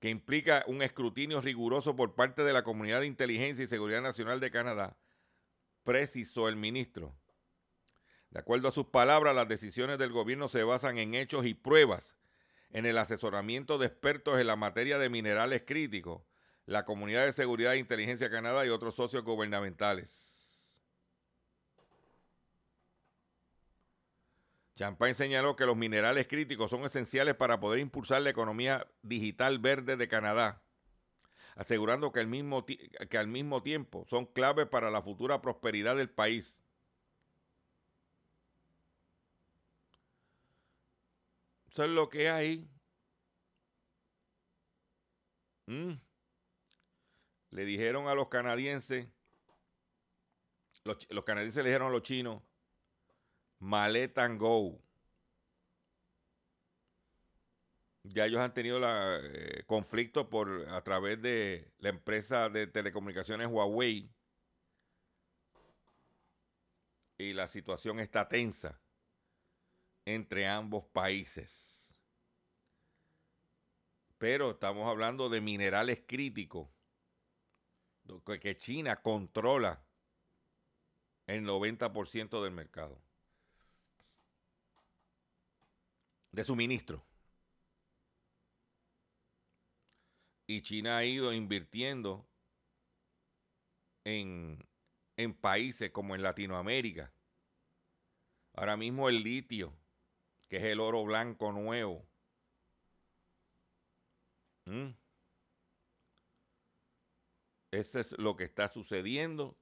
que 0.00 0.08
implica 0.08 0.64
un 0.66 0.82
escrutinio 0.82 1.40
riguroso 1.40 1.94
por 1.94 2.14
parte 2.16 2.42
de 2.42 2.52
la 2.52 2.64
Comunidad 2.64 3.00
de 3.00 3.06
Inteligencia 3.06 3.64
y 3.64 3.68
Seguridad 3.68 4.02
Nacional 4.02 4.40
de 4.40 4.50
Canadá, 4.50 4.96
precisó 5.88 6.50
el 6.50 6.56
ministro. 6.56 7.16
De 8.28 8.40
acuerdo 8.40 8.68
a 8.68 8.72
sus 8.72 8.88
palabras, 8.88 9.34
las 9.34 9.48
decisiones 9.48 9.98
del 9.98 10.12
gobierno 10.12 10.50
se 10.50 10.62
basan 10.62 10.98
en 10.98 11.14
hechos 11.14 11.46
y 11.46 11.54
pruebas 11.54 12.14
en 12.68 12.84
el 12.84 12.98
asesoramiento 12.98 13.78
de 13.78 13.86
expertos 13.86 14.38
en 14.38 14.48
la 14.48 14.56
materia 14.56 14.98
de 14.98 15.08
minerales 15.08 15.62
críticos, 15.66 16.20
la 16.66 16.84
Comunidad 16.84 17.24
de 17.24 17.32
Seguridad 17.32 17.72
e 17.72 17.78
Inteligencia 17.78 18.28
Canadá 18.28 18.66
y 18.66 18.68
otros 18.68 18.96
socios 18.96 19.24
gubernamentales. 19.24 20.84
Champagne 24.76 25.14
señaló 25.14 25.56
que 25.56 25.64
los 25.64 25.78
minerales 25.78 26.28
críticos 26.28 26.68
son 26.68 26.84
esenciales 26.84 27.34
para 27.34 27.60
poder 27.60 27.80
impulsar 27.80 28.20
la 28.20 28.28
economía 28.28 28.86
digital 29.00 29.58
verde 29.58 29.96
de 29.96 30.06
Canadá, 30.06 30.62
asegurando 31.58 32.12
que 32.12 32.20
al 32.20 32.28
mismo, 32.28 32.64
que 32.64 33.18
al 33.18 33.26
mismo 33.26 33.64
tiempo 33.64 34.06
son 34.08 34.26
clave 34.26 34.64
para 34.64 34.92
la 34.92 35.02
futura 35.02 35.42
prosperidad 35.42 35.96
del 35.96 36.08
país. 36.08 36.64
Eso 41.68 41.82
es 41.82 41.90
lo 41.90 42.08
que 42.08 42.28
hay. 42.30 42.70
Mm. 45.66 45.94
Le 47.50 47.64
dijeron 47.64 48.06
a 48.06 48.14
los 48.14 48.28
canadienses, 48.28 49.08
los, 50.84 51.24
canadienses 51.24 51.64
le 51.64 51.70
dijeron 51.70 51.88
a 51.88 51.92
los 51.92 52.02
chinos, 52.02 52.40
maleta 53.58 54.28
go. 54.28 54.80
Ya 58.08 58.26
ellos 58.26 58.40
han 58.40 58.54
tenido 58.54 58.78
la, 58.78 59.20
eh, 59.22 59.64
conflicto 59.66 60.28
por, 60.28 60.68
a 60.68 60.82
través 60.82 61.20
de 61.20 61.72
la 61.78 61.90
empresa 61.90 62.48
de 62.48 62.66
telecomunicaciones 62.66 63.48
Huawei. 63.48 64.10
Y 67.18 67.32
la 67.32 67.46
situación 67.46 67.98
está 68.00 68.28
tensa 68.28 68.80
entre 70.04 70.46
ambos 70.46 70.86
países. 70.86 72.00
Pero 74.18 74.52
estamos 74.52 74.88
hablando 74.88 75.28
de 75.28 75.40
minerales 75.40 76.02
críticos, 76.06 76.68
que 78.40 78.56
China 78.56 79.02
controla 79.02 79.84
el 81.26 81.44
90% 81.44 82.42
del 82.42 82.52
mercado 82.52 83.00
de 86.32 86.44
suministro. 86.44 87.07
Y 90.48 90.62
China 90.62 90.96
ha 90.96 91.04
ido 91.04 91.32
invirtiendo 91.34 92.26
en, 94.04 94.66
en 95.18 95.34
países 95.34 95.90
como 95.90 96.14
en 96.14 96.22
Latinoamérica. 96.22 97.12
Ahora 98.54 98.78
mismo 98.78 99.10
el 99.10 99.22
litio 99.22 99.78
que 100.48 100.56
es 100.56 100.64
el 100.64 100.80
oro 100.80 101.04
blanco 101.04 101.52
nuevo. 101.52 102.08
¿Mm? 104.64 104.94
Eso 107.70 108.00
es 108.00 108.18
lo 108.18 108.36
que 108.36 108.44
está 108.44 108.68
sucediendo. 108.68 109.58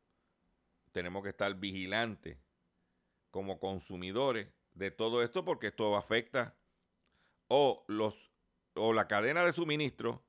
Tenemos 0.93 1.25
que 1.25 1.31
estar 1.31 1.53
vigilantes 1.57 2.39
como 3.33 3.59
consumidores 3.59 4.55
de 4.73 4.93
todo 4.93 5.25
esto 5.25 5.45
porque 5.45 5.69
esto 5.69 5.97
afecta 5.97 6.57
o 7.49 7.85
los 7.89 8.33
o 8.75 8.93
la 8.93 9.09
cadena 9.09 9.45
de 9.45 9.53
suministro 9.53 10.26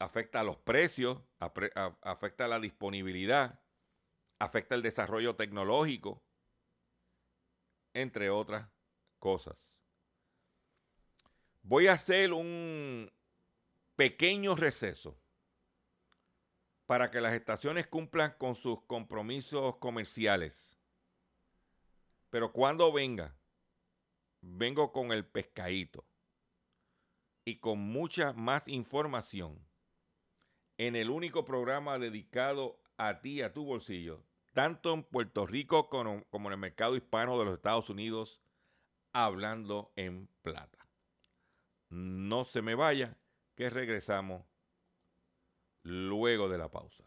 afecta 0.00 0.40
a 0.40 0.44
los 0.44 0.56
precios, 0.56 1.22
afecta 1.38 2.44
a 2.46 2.48
la 2.48 2.58
disponibilidad, 2.58 3.60
afecta 4.38 4.74
el 4.74 4.82
desarrollo 4.82 5.36
tecnológico, 5.36 6.24
entre 7.92 8.30
otras 8.30 8.66
cosas. 9.18 9.76
Voy 11.62 11.86
a 11.88 11.92
hacer 11.92 12.32
un 12.32 13.12
pequeño 13.94 14.56
receso 14.56 15.20
para 16.86 17.10
que 17.10 17.20
las 17.20 17.34
estaciones 17.34 17.86
cumplan 17.86 18.34
con 18.38 18.54
sus 18.56 18.82
compromisos 18.86 19.76
comerciales. 19.76 20.78
Pero 22.30 22.52
cuando 22.52 22.90
venga, 22.90 23.36
vengo 24.40 24.92
con 24.92 25.12
el 25.12 25.26
pescadito 25.26 26.06
y 27.44 27.58
con 27.58 27.78
mucha 27.78 28.32
más 28.32 28.66
información 28.66 29.69
en 30.86 30.96
el 30.96 31.10
único 31.10 31.44
programa 31.44 31.98
dedicado 31.98 32.80
a 32.96 33.20
ti, 33.20 33.42
a 33.42 33.52
tu 33.52 33.66
bolsillo, 33.66 34.24
tanto 34.54 34.94
en 34.94 35.02
Puerto 35.02 35.46
Rico 35.46 35.90
como, 35.90 36.24
en 36.32 36.52
el 36.52 36.56
mercado 36.56 36.96
hispano 36.96 37.38
de 37.38 37.44
los 37.44 37.54
Estados 37.54 37.90
Unidos 37.90 38.40
Hablando 39.12 39.92
en 39.96 40.26
Plata. 40.40 40.88
No 41.90 42.46
se 42.46 42.62
me 42.62 42.74
vaya, 42.74 43.18
que 43.56 43.68
regresamos 43.68 44.42
luego 45.82 46.48
de 46.48 46.56
la 46.56 46.70
pausa. 46.70 47.04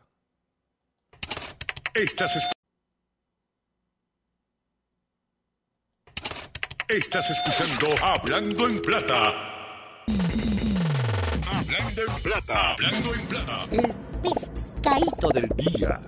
Estás 6.90 7.32
escuchando 7.32 8.06
Hablando 8.06 8.68
en 8.68 8.80
Plata. 8.84 9.54
Hablando 11.74 12.02
en 12.04 12.22
Plata. 12.22 12.72
Hablando 12.74 13.16
en 13.16 13.28
Plata. 13.28 13.66
El 13.72 13.96
pescadito 14.22 15.30
del 15.30 15.50
día. 15.50 16.02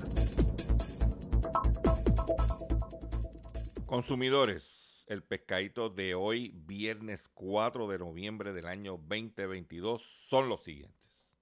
Consumidores 3.87 5.05
el 5.07 5.23
pescadito 5.23 5.89
de 5.89 6.13
hoy, 6.13 6.51
viernes 6.53 7.29
4 7.33 7.87
de 7.87 7.97
noviembre 7.97 8.53
del 8.53 8.67
año 8.67 8.97
2022, 9.07 10.03
son 10.03 10.49
los 10.49 10.63
siguientes. 10.63 11.39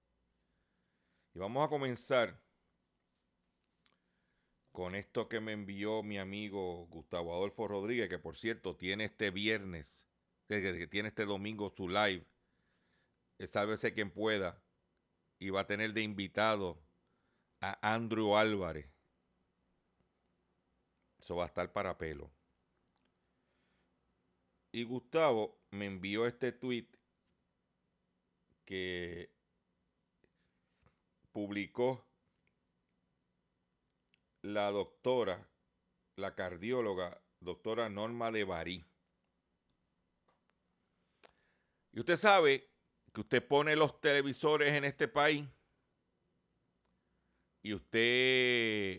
Y 1.34 1.38
vamos 1.38 1.66
a 1.66 1.68
comenzar 1.68 2.40
con 4.72 4.94
esto 4.94 5.28
que 5.28 5.40
me 5.40 5.52
envió 5.52 6.02
mi 6.02 6.18
amigo 6.18 6.86
Gustavo 6.86 7.34
Adolfo 7.34 7.68
Rodríguez, 7.68 8.08
que 8.08 8.18
por 8.18 8.38
cierto 8.38 8.74
tiene 8.74 9.04
este 9.04 9.30
viernes, 9.30 10.06
que, 10.48 10.86
tiene 10.86 11.08
este 11.08 11.26
domingo 11.26 11.72
su 11.76 11.88
live, 11.88 12.24
sálvese 13.38 13.92
quien 13.92 14.10
pueda, 14.10 14.62
y 15.38 15.50
va 15.50 15.60
a 15.60 15.66
tener 15.66 15.92
de 15.92 16.02
invitado 16.02 16.82
a 17.60 17.94
Andrew 17.94 18.36
Álvarez. 18.36 18.90
Eso 21.18 21.36
va 21.36 21.44
a 21.44 21.46
estar 21.46 21.72
para 21.72 21.96
pelo. 21.96 22.30
Y 24.72 24.84
Gustavo 24.84 25.60
me 25.70 25.86
envió 25.86 26.26
este 26.26 26.52
tweet 26.52 26.88
que 28.64 29.32
publicó 31.32 32.06
la 34.42 34.70
doctora, 34.70 35.48
la 36.16 36.34
cardióloga, 36.34 37.22
doctora 37.40 37.88
Norma 37.88 38.30
de 38.30 38.44
Barí. 38.44 38.84
Y 41.92 42.00
usted 42.00 42.16
sabe 42.16 42.73
que 43.14 43.20
usted 43.20 43.46
pone 43.46 43.76
los 43.76 44.00
televisores 44.00 44.72
en 44.72 44.84
este 44.84 45.06
país 45.06 45.46
y 47.62 47.72
usted 47.72 48.98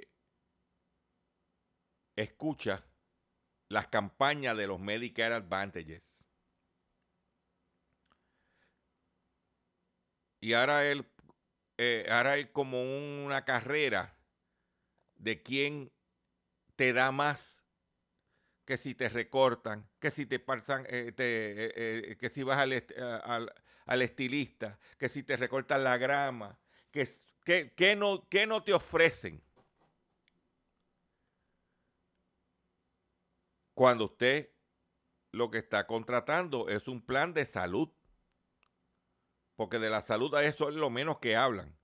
escucha 2.16 2.88
las 3.68 3.88
campañas 3.90 4.56
de 4.56 4.68
los 4.68 4.80
Medicare 4.80 5.36
Advantages. 5.36 6.26
Y 10.40 10.54
ahora 10.54 10.90
él, 10.90 11.06
eh, 11.78 12.08
ahora 12.10 12.36
como 12.54 12.82
una 12.82 13.44
carrera 13.44 14.18
de 15.16 15.44
quién 15.44 15.92
te 16.78 16.94
da 16.94 17.12
más 17.12 17.66
que 18.64 18.78
si 18.78 18.96
te 18.96 19.10
recortan, 19.10 19.90
que 20.00 20.10
si 20.10 20.26
te 20.26 20.40
pasan, 20.40 20.86
eh, 20.88 21.14
eh, 21.18 22.18
que 22.18 22.30
si 22.30 22.44
vas 22.44 22.60
al, 22.60 23.54
estilista, 23.88 24.80
que 24.98 25.10
si 25.10 25.24
te 25.24 25.38
recortan 25.38 25.84
la 25.84 25.98
grama, 25.98 26.60
que, 26.92 27.08
que, 27.76 27.96
no, 27.96 28.28
que 28.30 28.48
no 28.48 28.64
te 28.64 28.74
ofrecen. 28.74 29.42
Cuando 33.74 34.06
usted 34.06 34.50
lo 35.32 35.52
que 35.52 35.58
está 35.58 35.86
contratando 35.86 36.70
es 36.70 36.88
un 36.88 37.02
plan 37.02 37.34
de 37.34 37.46
salud. 37.46 37.90
Porque 39.56 39.80
de 39.80 39.90
la 39.90 40.02
salud 40.02 40.34
a 40.36 40.44
eso 40.44 40.70
es 40.70 40.76
lo 40.76 40.90
menos 40.90 41.20
que 41.20 41.36
hablan. 41.36 41.78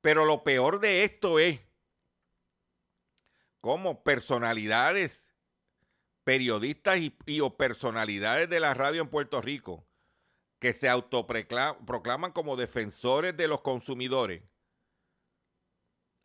Pero 0.00 0.24
lo 0.24 0.44
peor 0.44 0.80
de 0.80 1.04
esto 1.04 1.38
es 1.38 1.60
como 3.60 4.02
personalidades, 4.04 5.34
periodistas 6.22 6.98
y, 6.98 7.40
o 7.40 7.56
personalidades 7.56 8.48
de 8.48 8.60
la 8.60 8.74
radio 8.74 9.02
en 9.02 9.08
Puerto 9.08 9.40
Rico 9.40 9.84
que 10.58 10.72
se 10.72 10.88
autoproclaman 10.88 12.32
como 12.32 12.56
defensores 12.56 13.36
de 13.36 13.48
los 13.48 13.60
consumidores, 13.60 14.42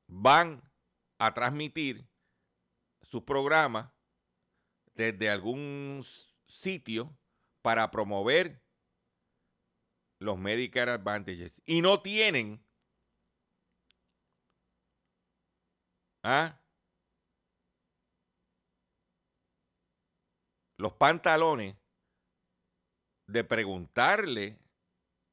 van 0.08 0.62
a 1.20 1.34
transmitir 1.34 2.08
su 3.02 3.24
programa 3.24 3.96
desde 4.96 5.30
algún 5.30 6.04
sitio 6.48 7.16
para 7.62 7.92
promover 7.92 8.62
los 10.20 10.38
Medicare 10.38 10.92
Advantages. 10.92 11.62
Y 11.66 11.82
no 11.82 12.02
tienen 12.02 12.66
¿ah? 16.24 16.60
los 20.78 20.94
pantalones 20.94 21.76
de 23.28 23.44
preguntarle 23.44 24.58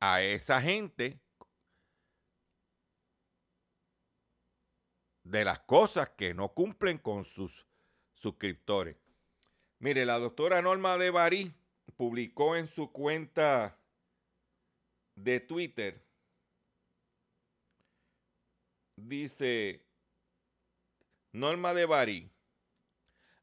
a 0.01 0.23
esa 0.23 0.61
gente 0.61 1.21
de 5.25 5.45
las 5.45 5.61
cosas 5.61 6.11
que 6.11 6.35
no 6.35 6.49
cumplen 6.55 6.99
con 6.99 7.25
sus 7.25 7.67
suscriptores. 8.15 8.97
Mire, 9.79 10.05
la 10.05 10.19
doctora 10.19 10.61
Norma 10.61 10.99
de 10.99 11.11
Barí 11.11 11.55
publicó 11.97 12.57
en 12.57 12.69
su 12.69 12.91
cuenta 12.93 13.77
de 15.15 15.41
Twitter, 15.41 16.03
dice 18.97 19.85
Norma 21.33 21.75
de 21.75 21.87
Barí, 21.87 22.31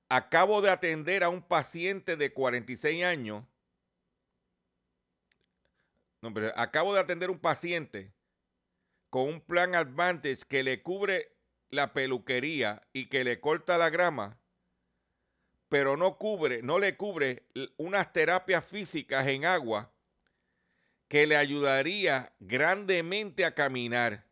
acabo 0.09 0.61
de 0.61 0.71
atender 0.71 1.23
a 1.23 1.29
un 1.29 1.41
paciente 1.41 2.17
de 2.17 2.33
46 2.33 3.03
años. 3.03 3.45
Acabo 6.55 6.93
de 6.93 6.99
atender 6.99 7.29
un 7.29 7.39
paciente 7.39 8.13
con 9.09 9.27
un 9.27 9.41
plan 9.41 9.75
Advantage 9.75 10.43
que 10.47 10.63
le 10.63 10.81
cubre 10.81 11.37
la 11.69 11.93
peluquería 11.93 12.81
y 12.93 13.09
que 13.09 13.23
le 13.23 13.39
corta 13.39 13.77
la 13.77 13.89
grama, 13.89 14.39
pero 15.69 15.97
no 15.97 16.17
cubre, 16.17 16.61
no 16.61 16.79
le 16.79 16.95
cubre 16.95 17.45
unas 17.77 18.13
terapias 18.13 18.63
físicas 18.63 19.27
en 19.27 19.45
agua 19.45 19.93
que 21.07 21.27
le 21.27 21.37
ayudaría 21.37 22.33
grandemente 22.39 23.45
a 23.45 23.53
caminar. 23.53 24.25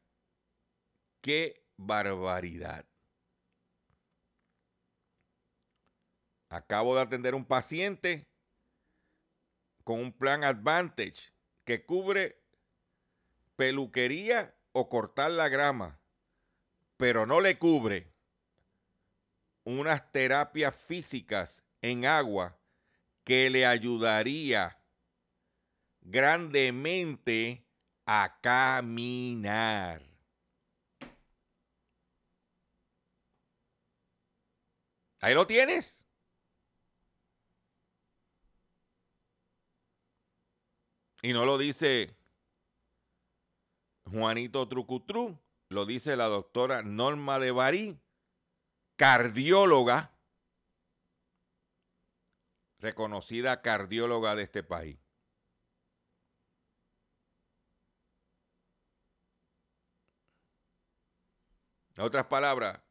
¡Qué 1.21 1.65
barbaridad! 1.77 2.85
Acabo 6.49 6.95
de 6.95 7.01
atender 7.01 7.35
un 7.35 7.45
paciente 7.45 8.27
con 9.83 9.99
un 9.99 10.13
plan 10.13 10.43
Advantage 10.43 11.34
que 11.65 11.85
cubre 11.85 12.41
peluquería 13.55 14.55
o 14.71 14.87
cortar 14.89 15.31
la 15.31 15.49
grama, 15.49 15.99
pero 16.97 17.25
no 17.25 17.41
le 17.41 17.57
cubre 17.57 18.13
unas 19.63 20.11
terapias 20.11 20.75
físicas 20.75 21.63
en 21.81 22.05
agua 22.05 22.57
que 23.23 23.49
le 23.49 23.65
ayudaría 23.65 24.79
grandemente 26.01 27.65
a 28.05 28.39
caminar. 28.41 30.03
Ahí 35.19 35.33
lo 35.33 35.47
tienes. 35.47 36.04
Y 41.25 41.33
no 41.33 41.43
lo 41.43 41.57
dice 41.57 42.15
Juanito 44.11 44.67
Trucutru, 44.67 45.41
lo 45.69 45.87
dice 45.87 46.15
la 46.15 46.25
doctora 46.25 46.83
Norma 46.83 47.39
de 47.39 47.49
Barí, 47.49 47.99
cardióloga, 48.95 50.15
reconocida 52.77 53.63
cardióloga 53.63 54.35
de 54.35 54.43
este 54.43 54.61
país. 54.61 54.99
En 61.95 62.03
otras 62.03 62.27
palabras, 62.27 62.83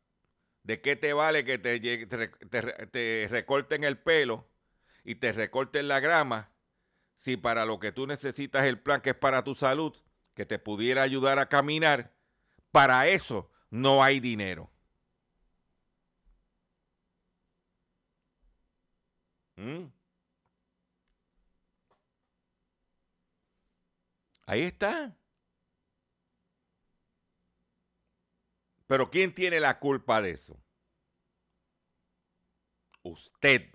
¿de 0.65 0.81
qué 0.81 0.97
te 0.97 1.13
vale 1.13 1.45
que 1.45 1.59
te, 1.59 1.79
te, 1.79 2.29
te 2.89 3.29
recorten 3.31 3.85
el 3.85 3.97
pelo 3.97 4.51
y 5.05 5.15
te 5.15 5.31
recorten 5.31 5.87
la 5.87 6.01
grama 6.01 6.54
si 7.17 7.37
para 7.37 7.65
lo 7.67 7.79
que 7.79 7.93
tú 7.93 8.07
necesitas 8.07 8.65
el 8.65 8.81
plan 8.81 9.01
que 9.01 9.11
es 9.11 9.17
para 9.17 9.45
tu 9.45 9.55
salud, 9.55 9.95
que 10.35 10.47
te 10.47 10.59
pudiera 10.59 11.03
ayudar 11.03 11.39
a 11.39 11.49
caminar, 11.49 12.13
para 12.71 13.09
eso 13.09 13.51
no 13.71 14.03
hay 14.03 14.21
dinero. 14.21 14.71
¿Mm? 19.57 19.87
Ahí 24.47 24.63
está. 24.63 25.17
Pero 28.87 29.11
¿quién 29.11 29.33
tiene 29.33 29.61
la 29.61 29.79
culpa 29.79 30.21
de 30.21 30.33
eso? 30.33 30.61
Usted. 33.03 33.74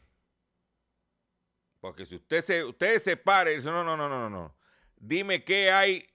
Porque 1.80 2.06
si 2.06 2.16
usted 2.16 2.44
se, 2.44 2.64
usted 2.64 3.02
se 3.02 3.16
para 3.16 3.52
dice, 3.52 3.66
no, 3.66 3.84
no, 3.84 3.96
no, 3.96 4.10
no, 4.10 4.30
no, 4.30 4.56
dime 4.98 5.44
qué 5.44 5.72
hay 5.72 6.06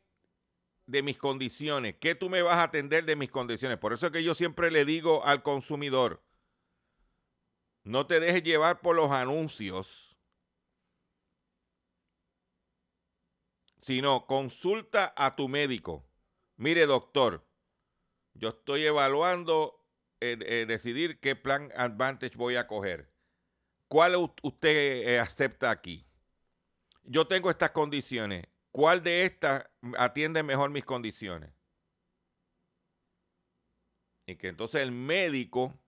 de 0.86 1.02
mis 1.02 1.16
condiciones, 1.16 1.96
qué 1.98 2.14
tú 2.14 2.28
me 2.28 2.42
vas 2.42 2.56
a 2.56 2.64
atender 2.64 3.04
de 3.04 3.16
mis 3.16 3.30
condiciones. 3.30 3.78
Por 3.78 3.92
eso 3.92 4.06
es 4.06 4.12
que 4.12 4.22
yo 4.22 4.34
siempre 4.34 4.70
le 4.70 4.84
digo 4.84 5.24
al 5.24 5.42
consumidor, 5.42 6.22
no 7.82 8.06
te 8.06 8.20
dejes 8.20 8.42
llevar 8.42 8.80
por 8.80 8.96
los 8.96 9.10
anuncios, 9.10 10.18
sino 13.80 14.26
consulta 14.26 15.12
a 15.16 15.34
tu 15.36 15.48
médico. 15.48 16.06
Mire, 16.56 16.86
doctor, 16.86 17.46
yo 18.34 18.50
estoy 18.50 18.84
evaluando 18.84 19.86
eh, 20.20 20.38
eh, 20.40 20.64
decidir 20.66 21.20
qué 21.20 21.36
plan 21.36 21.70
Advantage 21.76 22.36
voy 22.36 22.56
a 22.56 22.66
coger. 22.66 23.13
¿Cuál 23.94 24.16
usted 24.16 25.06
eh, 25.06 25.20
acepta 25.20 25.70
aquí? 25.70 26.04
Yo 27.04 27.28
tengo 27.28 27.48
estas 27.48 27.70
condiciones. 27.70 28.44
¿Cuál 28.72 29.04
de 29.04 29.24
estas 29.24 29.70
atiende 29.96 30.42
mejor 30.42 30.70
mis 30.70 30.84
condiciones? 30.84 31.52
Y 34.26 34.34
que 34.34 34.48
entonces 34.48 34.82
el 34.82 34.90
médico 34.90 35.78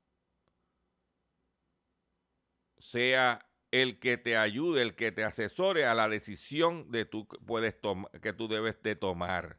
sea 2.79 3.51
el 3.73 3.99
que 3.99 4.17
te 4.19 4.37
ayude, 4.37 4.83
el 4.83 4.95
que 4.95 5.11
te 5.11 5.25
asesore 5.25 5.85
a 5.85 5.93
la 5.95 6.09
decisión 6.09 6.89
que 6.93 7.07
tú 7.07 8.47
debes 8.49 8.81
de 8.85 8.95
tomar. 8.95 9.59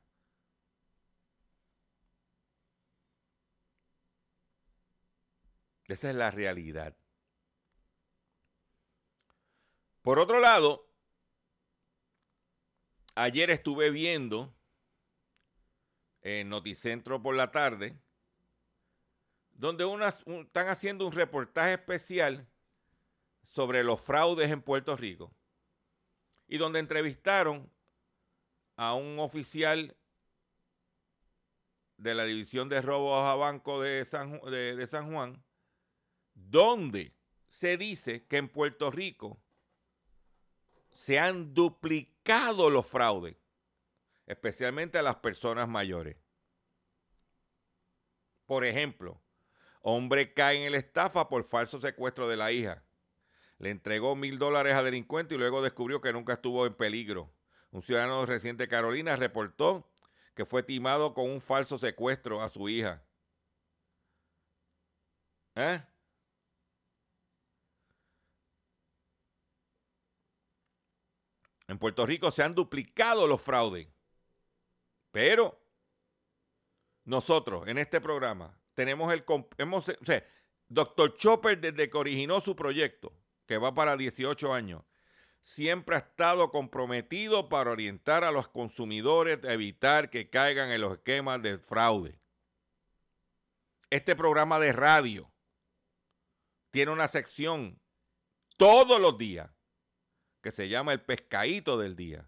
Esa 5.89 6.09
es 6.11 6.15
la 6.15 6.31
realidad. 6.31 6.95
Por 10.07 10.19
otro 10.19 10.39
lado, 10.39 10.89
ayer 13.13 13.49
estuve 13.49 13.91
viendo 13.91 14.55
en 16.21 16.47
Noticentro 16.47 17.21
por 17.21 17.35
la 17.35 17.51
tarde, 17.51 17.99
donde 19.51 19.83
unas, 19.83 20.25
están 20.25 20.69
haciendo 20.69 21.05
un 21.05 21.11
reportaje 21.11 21.73
especial 21.73 22.47
sobre 23.43 23.83
los 23.83 23.99
fraudes 23.99 24.49
en 24.49 24.61
Puerto 24.61 24.95
Rico 24.95 25.35
y 26.47 26.57
donde 26.57 26.79
entrevistaron 26.79 27.69
a 28.77 28.93
un 28.93 29.19
oficial 29.19 29.97
de 31.97 32.15
la 32.15 32.23
División 32.23 32.69
de 32.69 32.81
Robos 32.81 33.27
a 33.27 33.35
Banco 33.35 33.81
de 33.81 34.05
San, 34.05 34.39
de 34.39 34.87
San 34.87 35.11
Juan, 35.11 35.43
donde 36.33 37.13
se 37.49 37.75
dice 37.75 38.25
que 38.25 38.37
en 38.37 38.47
Puerto 38.47 38.89
Rico 38.89 39.43
se 40.97 41.19
han 41.19 41.53
duplicado 41.53 42.71
los 42.71 42.87
fraudes, 42.87 43.37
especialmente 44.25 44.97
a 44.97 45.03
las 45.03 45.17
personas 45.17 45.69
mayores. 45.69 46.17
Por 48.47 48.65
ejemplo, 48.65 49.21
hombre 49.81 50.33
cae 50.33 50.65
en 50.65 50.71
la 50.71 50.79
estafa 50.79 51.29
por 51.29 51.43
falso 51.43 51.79
secuestro 51.79 52.27
de 52.27 52.37
la 52.37 52.51
hija. 52.51 52.83
Le 53.59 53.69
entregó 53.69 54.15
mil 54.15 54.39
dólares 54.39 54.73
a 54.73 54.81
delincuente 54.81 55.35
y 55.35 55.37
luego 55.37 55.61
descubrió 55.61 56.01
que 56.01 56.11
nunca 56.11 56.33
estuvo 56.33 56.65
en 56.65 56.73
peligro. 56.73 57.31
Un 57.69 57.83
ciudadano 57.83 58.25
reciente 58.25 58.63
de 58.63 58.69
Carolina 58.69 59.15
reportó 59.15 59.93
que 60.33 60.47
fue 60.47 60.63
timado 60.63 61.13
con 61.13 61.29
un 61.29 61.41
falso 61.41 61.77
secuestro 61.77 62.41
a 62.41 62.49
su 62.49 62.69
hija. 62.69 63.03
¿Eh? 65.53 65.79
En 71.67 71.77
Puerto 71.77 72.05
Rico 72.05 72.31
se 72.31 72.43
han 72.43 72.55
duplicado 72.55 73.27
los 73.27 73.41
fraudes. 73.41 73.87
Pero 75.11 75.59
nosotros 77.03 77.67
en 77.67 77.77
este 77.77 78.01
programa 78.01 78.57
tenemos 78.73 79.11
el... 79.13 79.25
Hemos, 79.57 79.89
o 79.89 80.05
sea, 80.05 80.25
Dr. 80.69 81.15
Chopper 81.15 81.59
desde 81.59 81.89
que 81.89 81.97
originó 81.97 82.41
su 82.41 82.55
proyecto, 82.55 83.13
que 83.45 83.57
va 83.57 83.73
para 83.73 83.97
18 83.97 84.53
años, 84.53 84.83
siempre 85.39 85.95
ha 85.95 85.99
estado 85.99 86.51
comprometido 86.51 87.49
para 87.49 87.71
orientar 87.71 88.23
a 88.23 88.31
los 88.31 88.47
consumidores 88.47 89.43
a 89.45 89.53
evitar 89.53 90.09
que 90.09 90.29
caigan 90.29 90.71
en 90.71 90.81
los 90.81 90.93
esquemas 90.93 91.41
de 91.41 91.57
fraude. 91.57 92.19
Este 93.89 94.15
programa 94.15 94.59
de 94.59 94.73
radio 94.73 95.31
tiene 96.69 96.91
una 96.91 97.07
sección 97.07 97.79
todos 98.57 98.99
los 98.99 99.17
días 99.17 99.49
que 100.47 100.51
se 100.53 100.69
llama 100.69 100.93
el 100.93 101.01
pescadito 101.01 101.77
del 101.77 101.97
día. 101.97 102.25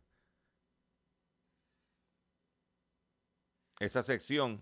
Esa 3.80 4.04
sección 4.04 4.62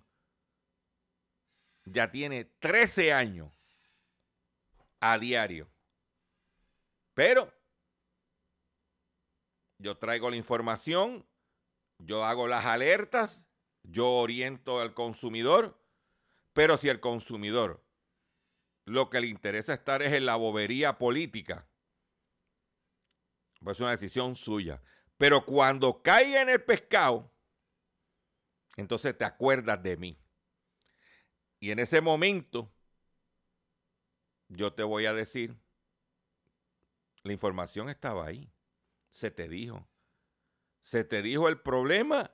ya 1.83 2.11
tiene 2.11 2.45
13 2.45 3.13
años 3.13 3.51
a 4.99 5.17
diario. 5.17 5.67
Pero 7.15 7.51
yo 9.79 9.97
traigo 9.97 10.29
la 10.29 10.35
información, 10.35 11.25
yo 11.97 12.25
hago 12.25 12.47
las 12.47 12.63
alertas, 12.63 13.47
yo 13.81 14.07
oriento 14.07 14.81
al 14.81 14.93
consumidor, 14.93 15.83
pero 16.53 16.77
si 16.77 16.89
el 16.89 16.99
consumidor 16.99 17.83
lo 18.85 19.09
que 19.09 19.19
le 19.19 19.25
interesa 19.25 19.73
estar 19.73 20.03
es 20.03 20.13
en 20.13 20.27
la 20.27 20.35
bobería 20.35 20.99
política, 20.99 21.67
pues 23.67 23.79
es 23.79 23.81
una 23.81 23.91
decisión 23.91 24.33
suya. 24.37 24.81
Pero 25.17 25.45
cuando 25.45 26.01
caiga 26.01 26.41
en 26.41 26.47
el 26.47 26.63
pescado, 26.63 27.29
entonces 28.77 29.17
te 29.17 29.25
acuerdas 29.25 29.83
de 29.83 29.97
mí. 29.97 30.17
Y 31.59 31.71
en 31.71 31.79
ese 31.79 31.99
momento, 31.99 32.71
yo 34.47 34.71
te 34.71 34.83
voy 34.83 35.05
a 35.05 35.11
decir, 35.11 35.59
la 37.23 37.33
información 37.33 37.89
estaba 37.89 38.25
ahí. 38.25 38.49
Se 39.09 39.31
te 39.31 39.49
dijo. 39.49 39.85
Se 40.79 41.03
te 41.03 41.21
dijo 41.21 41.49
el 41.49 41.59
problema. 41.59 42.33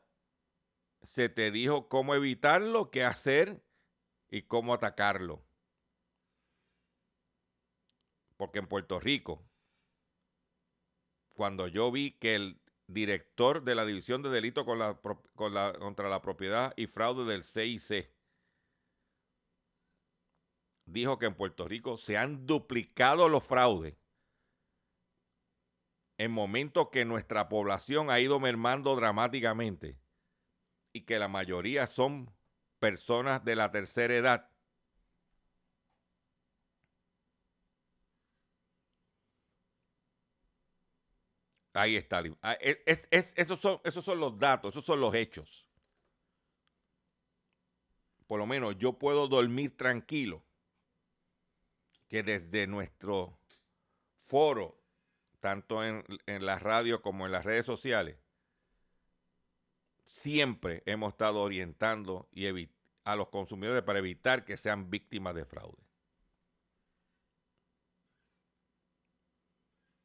Se 1.02 1.30
te 1.30 1.50
dijo 1.50 1.89
cómo 1.89 2.13
evitarlo, 2.13 2.91
qué 2.91 3.04
hacer 3.04 3.65
y 4.30 4.43
cómo 4.43 4.76
atacarlo. 4.76 5.43
Porque 8.38 8.60
en 8.60 8.67
Puerto 8.67 9.00
Rico 9.00 9.43
cuando 11.34 11.67
yo 11.67 11.91
vi 11.91 12.12
que 12.12 12.36
el 12.36 12.60
director 12.88 13.63
de 13.63 13.76
la 13.76 13.86
División 13.86 14.22
de 14.22 14.30
Delito 14.30 14.65
contra 14.65 16.10
la 16.10 16.22
Propiedad 16.22 16.74
y 16.76 16.88
Fraude 16.88 17.26
del 17.26 17.43
CIC 17.43 18.10
dijo 20.86 21.17
que 21.17 21.26
en 21.26 21.36
Puerto 21.36 21.67
Rico 21.67 21.98
se 21.98 22.17
han 22.17 22.46
duplicado 22.46 23.30
los 23.30 23.43
fraudes 23.43 23.96
en 26.17 26.32
momentos 26.32 26.89
que 26.91 27.06
nuestra 27.06 27.50
población 27.50 28.12
ha 28.12 28.19
ido 28.19 28.39
mermando 28.39 28.96
dramáticamente 28.96 29.98
y 30.93 31.02
que 31.02 31.19
la 31.19 31.28
mayoría 31.28 31.88
son 31.88 32.32
personas 32.80 33.43
de 33.43 33.56
la 33.56 33.72
tercera 33.72 34.15
edad 34.15 34.53
Ahí 41.73 41.95
está. 41.95 42.21
Ah, 42.41 42.53
es, 42.62 43.07
esos, 43.12 43.59
son, 43.59 43.81
esos 43.83 44.05
son 44.05 44.19
los 44.19 44.38
datos, 44.38 44.73
esos 44.73 44.86
son 44.86 45.01
los 45.01 45.13
hechos. 45.15 45.65
Por 48.27 48.39
lo 48.39 48.45
menos 48.45 48.77
yo 48.77 48.93
puedo 48.93 49.27
dormir 49.27 49.75
tranquilo 49.75 50.43
que 52.07 52.21
desde 52.23 52.67
nuestro 52.67 53.39
foro, 54.17 54.79
tanto 55.39 55.83
en, 55.83 56.05
en 56.27 56.45
la 56.45 56.59
radio 56.59 57.01
como 57.01 57.25
en 57.25 57.31
las 57.31 57.43
redes 57.43 57.65
sociales, 57.65 58.17
siempre 60.03 60.84
hemos 60.86 61.13
estado 61.13 61.41
orientando 61.41 62.30
y 62.32 62.45
a 63.03 63.15
los 63.15 63.30
consumidores 63.30 63.84
para 63.84 63.99
evitar 63.99 64.45
que 64.45 64.57
sean 64.57 64.89
víctimas 64.89 65.36
de 65.36 65.45
fraude. 65.45 65.82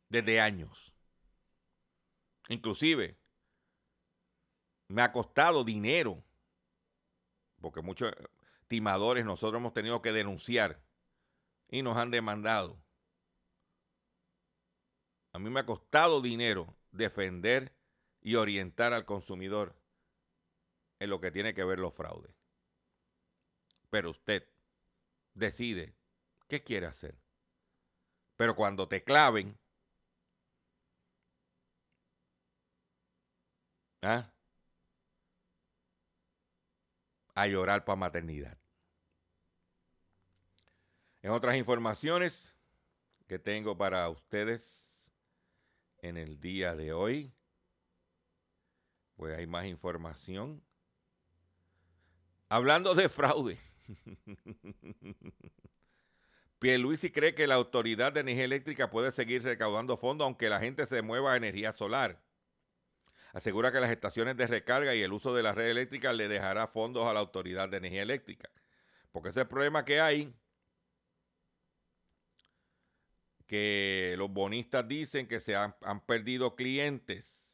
Desde 0.08 0.40
años. 0.40 0.97
Inclusive, 2.48 3.16
me 4.88 5.02
ha 5.02 5.12
costado 5.12 5.64
dinero, 5.64 6.24
porque 7.60 7.82
muchos 7.82 8.12
timadores 8.66 9.24
nosotros 9.24 9.60
hemos 9.60 9.74
tenido 9.74 10.00
que 10.02 10.12
denunciar 10.12 10.82
y 11.68 11.82
nos 11.82 11.96
han 11.96 12.10
demandado. 12.10 12.82
A 15.32 15.38
mí 15.38 15.50
me 15.50 15.60
ha 15.60 15.66
costado 15.66 16.22
dinero 16.22 16.74
defender 16.90 17.76
y 18.22 18.36
orientar 18.36 18.92
al 18.92 19.04
consumidor 19.04 19.76
en 20.98 21.10
lo 21.10 21.20
que 21.20 21.30
tiene 21.30 21.54
que 21.54 21.64
ver 21.64 21.78
los 21.78 21.94
fraudes. 21.94 22.34
Pero 23.90 24.10
usted 24.10 24.48
decide 25.34 25.94
qué 26.48 26.62
quiere 26.62 26.86
hacer. 26.86 27.18
Pero 28.36 28.56
cuando 28.56 28.88
te 28.88 29.04
claven, 29.04 29.58
¿Ah? 34.02 34.30
A 37.34 37.46
llorar 37.46 37.84
para 37.84 37.96
maternidad. 37.96 38.58
En 41.22 41.30
otras 41.32 41.56
informaciones 41.56 42.54
que 43.26 43.38
tengo 43.38 43.76
para 43.76 44.08
ustedes 44.08 45.12
en 46.00 46.16
el 46.16 46.40
día 46.40 46.74
de 46.74 46.92
hoy, 46.92 47.32
pues 49.16 49.36
hay 49.36 49.46
más 49.46 49.66
información. 49.66 50.62
Hablando 52.48 52.94
de 52.94 53.08
fraude. 53.08 53.58
Pierluisi 56.58 57.10
cree 57.10 57.34
que 57.34 57.46
la 57.46 57.56
Autoridad 57.56 58.12
de 58.12 58.20
Energía 58.20 58.44
Eléctrica 58.44 58.90
puede 58.90 59.12
seguir 59.12 59.42
recaudando 59.42 59.96
fondos 59.96 60.24
aunque 60.24 60.48
la 60.48 60.60
gente 60.60 60.86
se 60.86 61.02
mueva 61.02 61.32
a 61.32 61.36
energía 61.36 61.72
solar. 61.72 62.20
Asegura 63.32 63.70
que 63.70 63.80
las 63.80 63.90
estaciones 63.90 64.36
de 64.36 64.46
recarga 64.46 64.94
y 64.94 65.02
el 65.02 65.12
uso 65.12 65.34
de 65.34 65.42
la 65.42 65.52
red 65.52 65.68
eléctrica 65.68 66.12
le 66.12 66.28
dejará 66.28 66.66
fondos 66.66 67.06
a 67.06 67.12
la 67.12 67.20
Autoridad 67.20 67.68
de 67.68 67.76
Energía 67.76 68.02
Eléctrica. 68.02 68.50
Porque 69.12 69.30
ese 69.30 69.40
es 69.40 69.44
el 69.44 69.48
problema 69.48 69.84
que 69.84 70.00
hay, 70.00 70.34
que 73.46 74.14
los 74.18 74.30
bonistas 74.30 74.86
dicen 74.86 75.26
que 75.26 75.40
se 75.40 75.56
han, 75.56 75.74
han 75.82 76.00
perdido 76.04 76.54
clientes. 76.56 77.48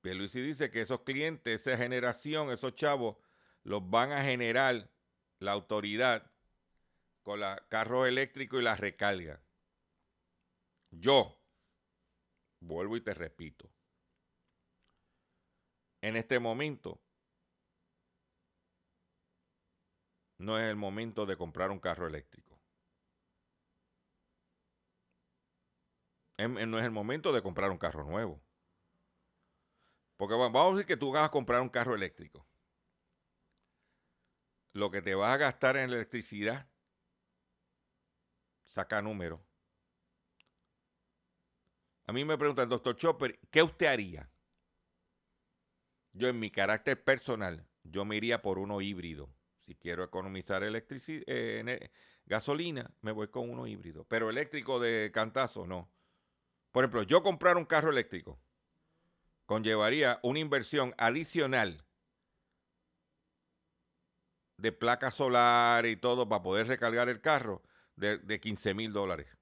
Pierluisi 0.00 0.40
dice 0.40 0.70
que 0.70 0.80
esos 0.80 1.02
clientes, 1.02 1.66
esa 1.66 1.76
generación, 1.76 2.50
esos 2.50 2.74
chavos, 2.74 3.16
los 3.64 3.88
van 3.88 4.12
a 4.12 4.22
generar 4.22 4.90
la 5.38 5.52
autoridad 5.52 6.30
con 7.22 7.40
la 7.40 7.62
carro 7.68 8.06
eléctrico 8.06 8.58
y 8.58 8.62
la 8.62 8.76
recarga. 8.76 9.42
Yo, 10.90 11.39
vuelvo 12.60 12.96
y 12.96 13.00
te 13.02 13.14
repito, 13.14 13.70
en 16.02 16.16
este 16.16 16.38
momento 16.38 17.00
no 20.38 20.58
es 20.58 20.68
el 20.68 20.76
momento 20.76 21.26
de 21.26 21.36
comprar 21.36 21.70
un 21.70 21.80
carro 21.80 22.06
eléctrico. 22.06 22.58
No 26.38 26.78
es 26.78 26.84
el 26.84 26.90
momento 26.90 27.32
de 27.32 27.42
comprar 27.42 27.70
un 27.70 27.76
carro 27.76 28.02
nuevo. 28.04 28.40
Porque 30.16 30.34
vamos 30.34 30.66
a 30.66 30.70
decir 30.72 30.86
que 30.86 30.96
tú 30.96 31.12
vas 31.12 31.28
a 31.28 31.30
comprar 31.30 31.60
un 31.60 31.68
carro 31.68 31.94
eléctrico 31.94 32.46
lo 34.72 34.90
que 34.90 35.02
te 35.02 35.14
vas 35.14 35.34
a 35.34 35.36
gastar 35.36 35.76
en 35.76 35.90
electricidad, 35.90 36.68
saca 38.64 39.02
número. 39.02 39.49
A 42.10 42.12
mí 42.12 42.24
me 42.24 42.36
preguntan, 42.36 42.68
doctor 42.68 42.96
Chopper, 42.96 43.38
¿qué 43.52 43.62
usted 43.62 43.86
haría? 43.86 44.28
Yo 46.12 46.26
en 46.26 46.40
mi 46.40 46.50
carácter 46.50 47.04
personal, 47.04 47.64
yo 47.84 48.04
me 48.04 48.16
iría 48.16 48.42
por 48.42 48.58
uno 48.58 48.80
híbrido. 48.80 49.32
Si 49.60 49.76
quiero 49.76 50.02
economizar 50.02 50.64
electricidad, 50.64 51.22
eh, 51.28 51.92
gasolina, 52.26 52.92
me 53.00 53.12
voy 53.12 53.28
con 53.28 53.48
uno 53.48 53.64
híbrido. 53.68 54.02
Pero 54.08 54.28
eléctrico 54.28 54.80
de 54.80 55.12
cantazo, 55.14 55.68
no. 55.68 55.88
Por 56.72 56.82
ejemplo, 56.82 57.04
yo 57.04 57.22
comprar 57.22 57.56
un 57.56 57.64
carro 57.64 57.90
eléctrico 57.90 58.40
conllevaría 59.46 60.18
una 60.24 60.40
inversión 60.40 60.96
adicional 60.98 61.84
de 64.56 64.72
placa 64.72 65.12
solar 65.12 65.86
y 65.86 65.94
todo 65.94 66.28
para 66.28 66.42
poder 66.42 66.66
recargar 66.66 67.08
el 67.08 67.20
carro 67.20 67.62
de, 67.94 68.18
de 68.18 68.40
15 68.40 68.74
mil 68.74 68.92
dólares. 68.92 69.39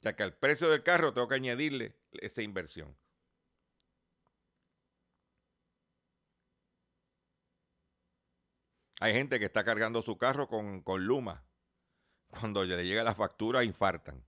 Sea 0.00 0.16
que 0.16 0.22
al 0.22 0.34
precio 0.34 0.70
del 0.70 0.82
carro 0.82 1.12
tengo 1.12 1.28
que 1.28 1.34
añadirle 1.34 1.96
esa 2.12 2.42
inversión. 2.42 2.96
Hay 9.00 9.12
gente 9.14 9.38
que 9.38 9.46
está 9.46 9.64
cargando 9.64 10.02
su 10.02 10.18
carro 10.18 10.48
con, 10.48 10.82
con 10.82 11.04
Luma. 11.06 11.44
Cuando 12.28 12.64
le 12.64 12.84
llega 12.84 13.02
la 13.02 13.14
factura, 13.14 13.64
infartan. 13.64 14.24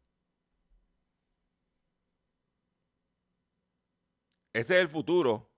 Ese 4.52 4.74
es 4.76 4.80
el 4.82 4.88
futuro. 4.88 5.50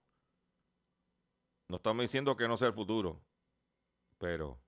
No 1.69 1.77
estamos 1.77 2.03
diciendo 2.03 2.37
que 2.37 2.47
no 2.47 2.57
sea 2.57 2.69
el 2.69 2.75
futuro 2.75 3.25
pero 4.25 4.59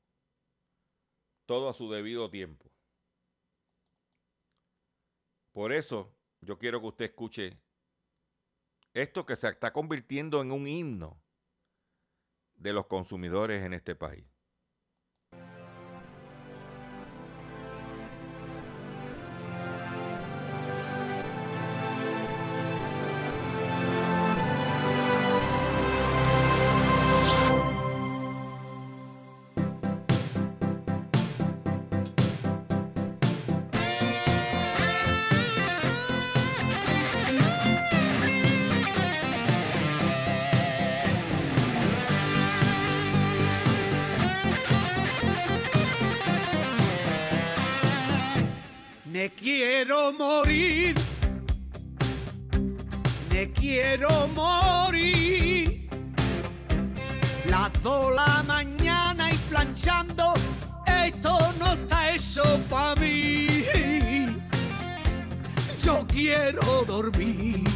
todo 1.46 1.70
a 1.70 1.72
su 1.72 1.90
debido 1.90 2.28
tiempo. 2.28 2.70
Por 5.56 5.72
eso 5.72 6.14
yo 6.42 6.58
quiero 6.58 6.82
que 6.82 6.86
usted 6.88 7.04
escuche 7.06 7.58
esto 8.92 9.24
que 9.24 9.36
se 9.36 9.48
está 9.48 9.72
convirtiendo 9.72 10.42
en 10.42 10.52
un 10.52 10.68
himno 10.68 11.18
de 12.56 12.74
los 12.74 12.84
consumidores 12.84 13.64
en 13.64 13.72
este 13.72 13.94
país. 13.94 14.26
Quiero 53.96 54.28
morir. 54.34 55.88
Las 57.48 57.72
la 57.82 58.42
mañana 58.46 59.32
y 59.32 59.36
planchando, 59.48 60.34
esto 60.86 61.38
no 61.58 61.72
está 61.72 62.10
eso 62.10 62.42
para 62.68 62.94
mí. 63.00 63.46
Yo 65.82 66.06
quiero 66.08 66.84
dormir. 66.86 67.75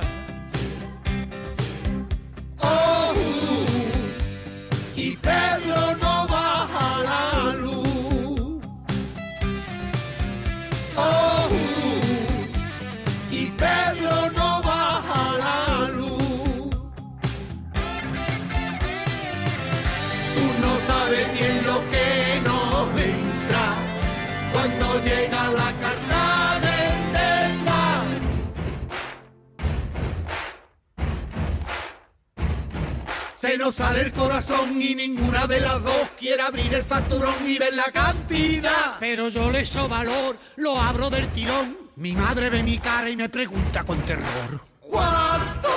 Se 33.51 33.57
nos 33.57 33.75
sale 33.75 33.99
el 33.99 34.13
corazón 34.13 34.81
y 34.81 34.95
ninguna 34.95 35.45
de 35.45 35.59
las 35.59 35.83
dos 35.83 36.09
quiere 36.17 36.41
abrir 36.41 36.73
el 36.73 36.85
facturón 36.85 37.35
y 37.45 37.57
ver 37.57 37.73
la 37.73 37.91
cantidad. 37.91 38.95
Pero 38.97 39.27
yo 39.27 39.51
le 39.51 39.65
so 39.65 39.89
valor, 39.89 40.37
lo 40.55 40.79
abro 40.79 41.09
del 41.09 41.27
tirón. 41.33 41.77
Mi 41.97 42.13
madre 42.13 42.49
ve 42.49 42.63
mi 42.63 42.77
cara 42.77 43.09
y 43.09 43.17
me 43.17 43.27
pregunta 43.27 43.83
con 43.83 43.99
terror. 44.03 44.61
¿Cuánto 44.79 45.67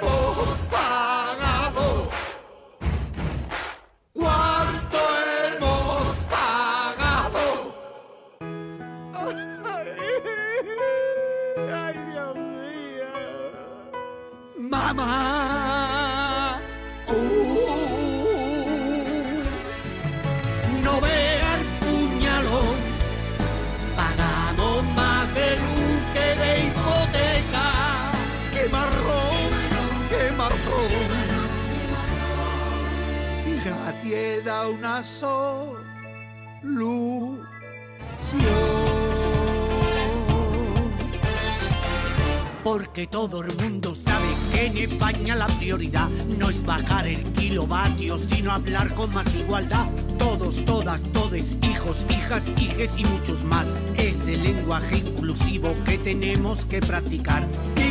hemos 0.00 0.58
pagado? 0.60 2.10
¿Cuánto 4.14 4.98
hemos 5.52 6.16
pagado? 6.30 7.76
Ay, 11.70 11.94
Dios 12.12 12.34
mío. 12.34 13.12
Mamá. 14.56 15.39
Una 34.50 35.04
solución. 35.04 35.60
Porque 42.64 43.06
todo 43.06 43.42
el 43.42 43.54
mundo 43.56 43.94
sabe 43.94 44.26
que 44.52 44.66
en 44.66 44.76
España 44.78 45.34
la 45.36 45.46
prioridad 45.46 46.08
no 46.36 46.50
es 46.50 46.64
bajar 46.64 47.06
el 47.06 47.24
kilovatio, 47.32 48.18
sino 48.18 48.52
hablar 48.52 48.92
con 48.94 49.12
más 49.14 49.32
igualdad. 49.34 49.88
Todos, 50.18 50.64
todas, 50.64 51.02
todes, 51.04 51.56
hijos, 51.62 52.04
hijas, 52.10 52.48
hijes 52.58 52.94
y 52.96 53.04
muchos 53.04 53.44
más. 53.44 53.66
Es 53.96 54.26
el 54.26 54.42
lenguaje 54.42 54.98
inclusivo 54.98 55.74
que 55.84 55.96
tenemos 55.98 56.64
que 56.66 56.80
practicar. 56.80 57.46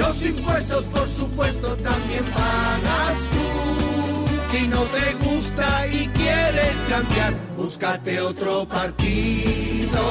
Los 0.00 0.24
impuestos, 0.24 0.84
por 0.86 1.08
supuesto, 1.08 1.76
también 1.76 2.24
pagas 2.24 3.16
tú. 3.32 4.56
Si 4.56 4.66
no 4.66 4.82
te 4.96 5.06
gusta 5.24 5.86
y 5.86 6.08
quieres 6.08 6.74
cambiar, 6.88 7.34
búscate 7.56 8.20
otro 8.20 8.66
partido 8.66 10.02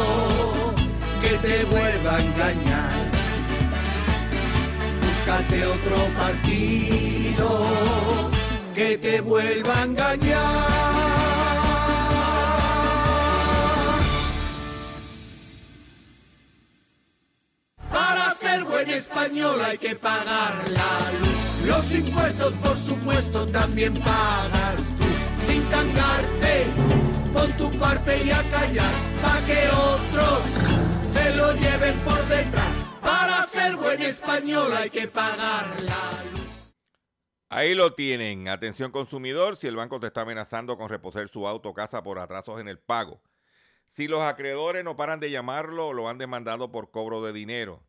que 1.21 1.33
te 1.45 1.65
vuelva 1.65 2.15
a 2.15 2.21
engañar 2.21 3.19
búscate 5.29 5.65
otro 5.65 5.95
partido 6.17 7.49
que 8.73 8.97
te 8.97 9.21
vuelva 9.21 9.81
a 9.81 9.83
engañar. 9.83 10.99
Ser 18.50 18.64
buen 18.64 18.89
español 18.89 19.62
hay 19.62 19.78
que 19.78 19.95
pagar 19.95 20.70
la 20.70 21.12
luz. 21.20 21.68
Los 21.68 21.93
impuestos, 21.93 22.54
por 22.58 22.78
supuesto, 22.78 23.45
también 23.45 23.93
pagas 23.93 24.78
tú. 24.97 25.06
Sin 25.45 25.64
tangarte, 25.70 26.66
pon 27.34 27.52
tu 27.58 27.72
parte 27.78 28.24
y 28.24 28.32
a 28.32 28.43
callar, 28.50 28.93
pa' 29.22 29.45
que 29.45 29.68
otros 29.70 30.41
se 31.04 31.36
lo 31.36 31.54
lleven 31.54 31.97
por 32.00 32.22
detrás. 32.28 32.76
Para 33.02 33.45
ser 33.45 33.76
buen 33.76 34.02
español 34.02 34.72
hay 34.74 34.89
que 34.89 35.08
pagar 35.08 35.68
la 35.82 36.24
luz. 36.32 36.47
Ahí 37.50 37.74
lo 37.74 37.93
tienen. 37.93 38.47
Atención 38.47 38.91
consumidor, 38.91 39.58
si 39.58 39.68
el 39.68 39.76
banco 39.76 40.00
te 40.00 40.08
está 40.08 40.22
amenazando 40.22 40.78
con 40.78 40.89
reposer 40.89 41.30
su 41.30 41.47
auto 41.47 41.70
o 41.70 41.74
casa 41.74 42.04
por 42.04 42.20
atrasos 42.20 42.60
en 42.60 42.68
el 42.68 42.80
pago. 42.80 43.22
Si 43.88 44.08
los 44.08 44.22
acreedores 44.22 44.84
no 44.84 44.95
paran 44.95 45.20
de 45.20 45.32
llamarlo 45.32 45.93
lo 45.93 46.10
han 46.10 46.20
demandado 46.20 46.72
por 46.72 46.91
cobro 46.91 47.24
de 47.24 47.34
dinero. 47.34 47.88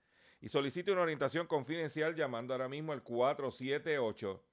y 0.41 0.49
solicite 0.49 0.91
una 0.91 1.03
orientación 1.03 1.45
confidencial 1.47 2.15
llamando 2.15 2.53
ahora 2.53 2.67
mismo 2.67 2.91
al 2.91 3.03
478 3.03 4.43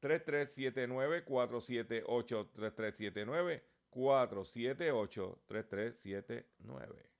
3379 0.00 1.24
478 1.24 2.50
3379 2.54 3.64
478 3.90 5.42
3379 5.46 7.15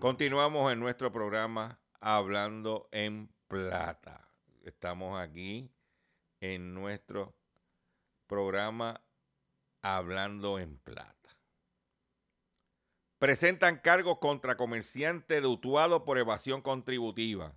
Continuamos 0.00 0.72
en 0.72 0.80
nuestro 0.80 1.12
programa 1.12 1.78
Hablando 2.00 2.88
en 2.90 3.30
Plata. 3.48 4.30
Estamos 4.64 5.20
aquí 5.20 5.70
en 6.40 6.72
nuestro 6.72 7.36
programa 8.26 9.04
Hablando 9.82 10.58
en 10.58 10.78
Plata. 10.78 11.28
Presentan 13.18 13.76
cargos 13.76 14.16
contra 14.20 14.56
comerciante 14.56 15.42
de 15.42 15.46
por 16.06 16.16
evasión 16.16 16.62
contributiva. 16.62 17.54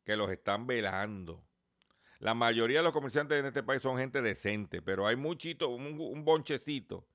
que 0.05 0.15
los 0.15 0.31
están 0.31 0.65
velando. 0.65 1.45
La 2.19 2.33
mayoría 2.33 2.79
de 2.79 2.85
los 2.85 2.93
comerciantes 2.93 3.37
en 3.37 3.47
este 3.47 3.63
país 3.63 3.81
son 3.81 3.97
gente 3.97 4.21
decente, 4.21 4.81
pero 4.81 5.05
hay 5.05 5.17
muchito, 5.17 5.69
un, 5.69 6.23
bonchecito 6.23 7.05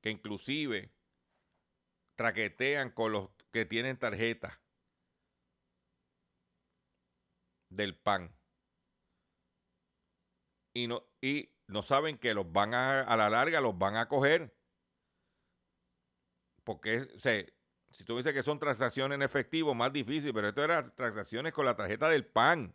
que 0.00 0.10
inclusive 0.10 0.90
traquetean 2.16 2.90
con 2.90 3.12
los 3.12 3.28
que 3.52 3.66
tienen 3.66 3.98
tarjeta 3.98 4.58
del 7.68 7.94
PAN. 7.94 8.34
Y 10.72 10.86
no, 10.86 11.04
y 11.20 11.50
no 11.68 11.82
saben 11.82 12.18
que 12.18 12.34
los 12.34 12.50
van 12.50 12.74
a, 12.74 13.00
a 13.00 13.16
la 13.16 13.30
larga, 13.30 13.60
los 13.60 13.78
van 13.78 13.96
a 13.96 14.08
coger. 14.08 14.54
Porque 16.64 17.08
se, 17.18 17.54
si 17.90 18.04
tú 18.04 18.16
dices 18.16 18.32
que 18.32 18.42
son 18.42 18.58
transacciones 18.58 19.16
en 19.16 19.22
efectivo, 19.22 19.74
más 19.74 19.92
difícil, 19.92 20.32
pero 20.34 20.48
esto 20.48 20.64
era 20.64 20.94
transacciones 20.94 21.52
con 21.52 21.66
la 21.66 21.76
tarjeta 21.76 22.08
del 22.08 22.26
PAN. 22.26 22.74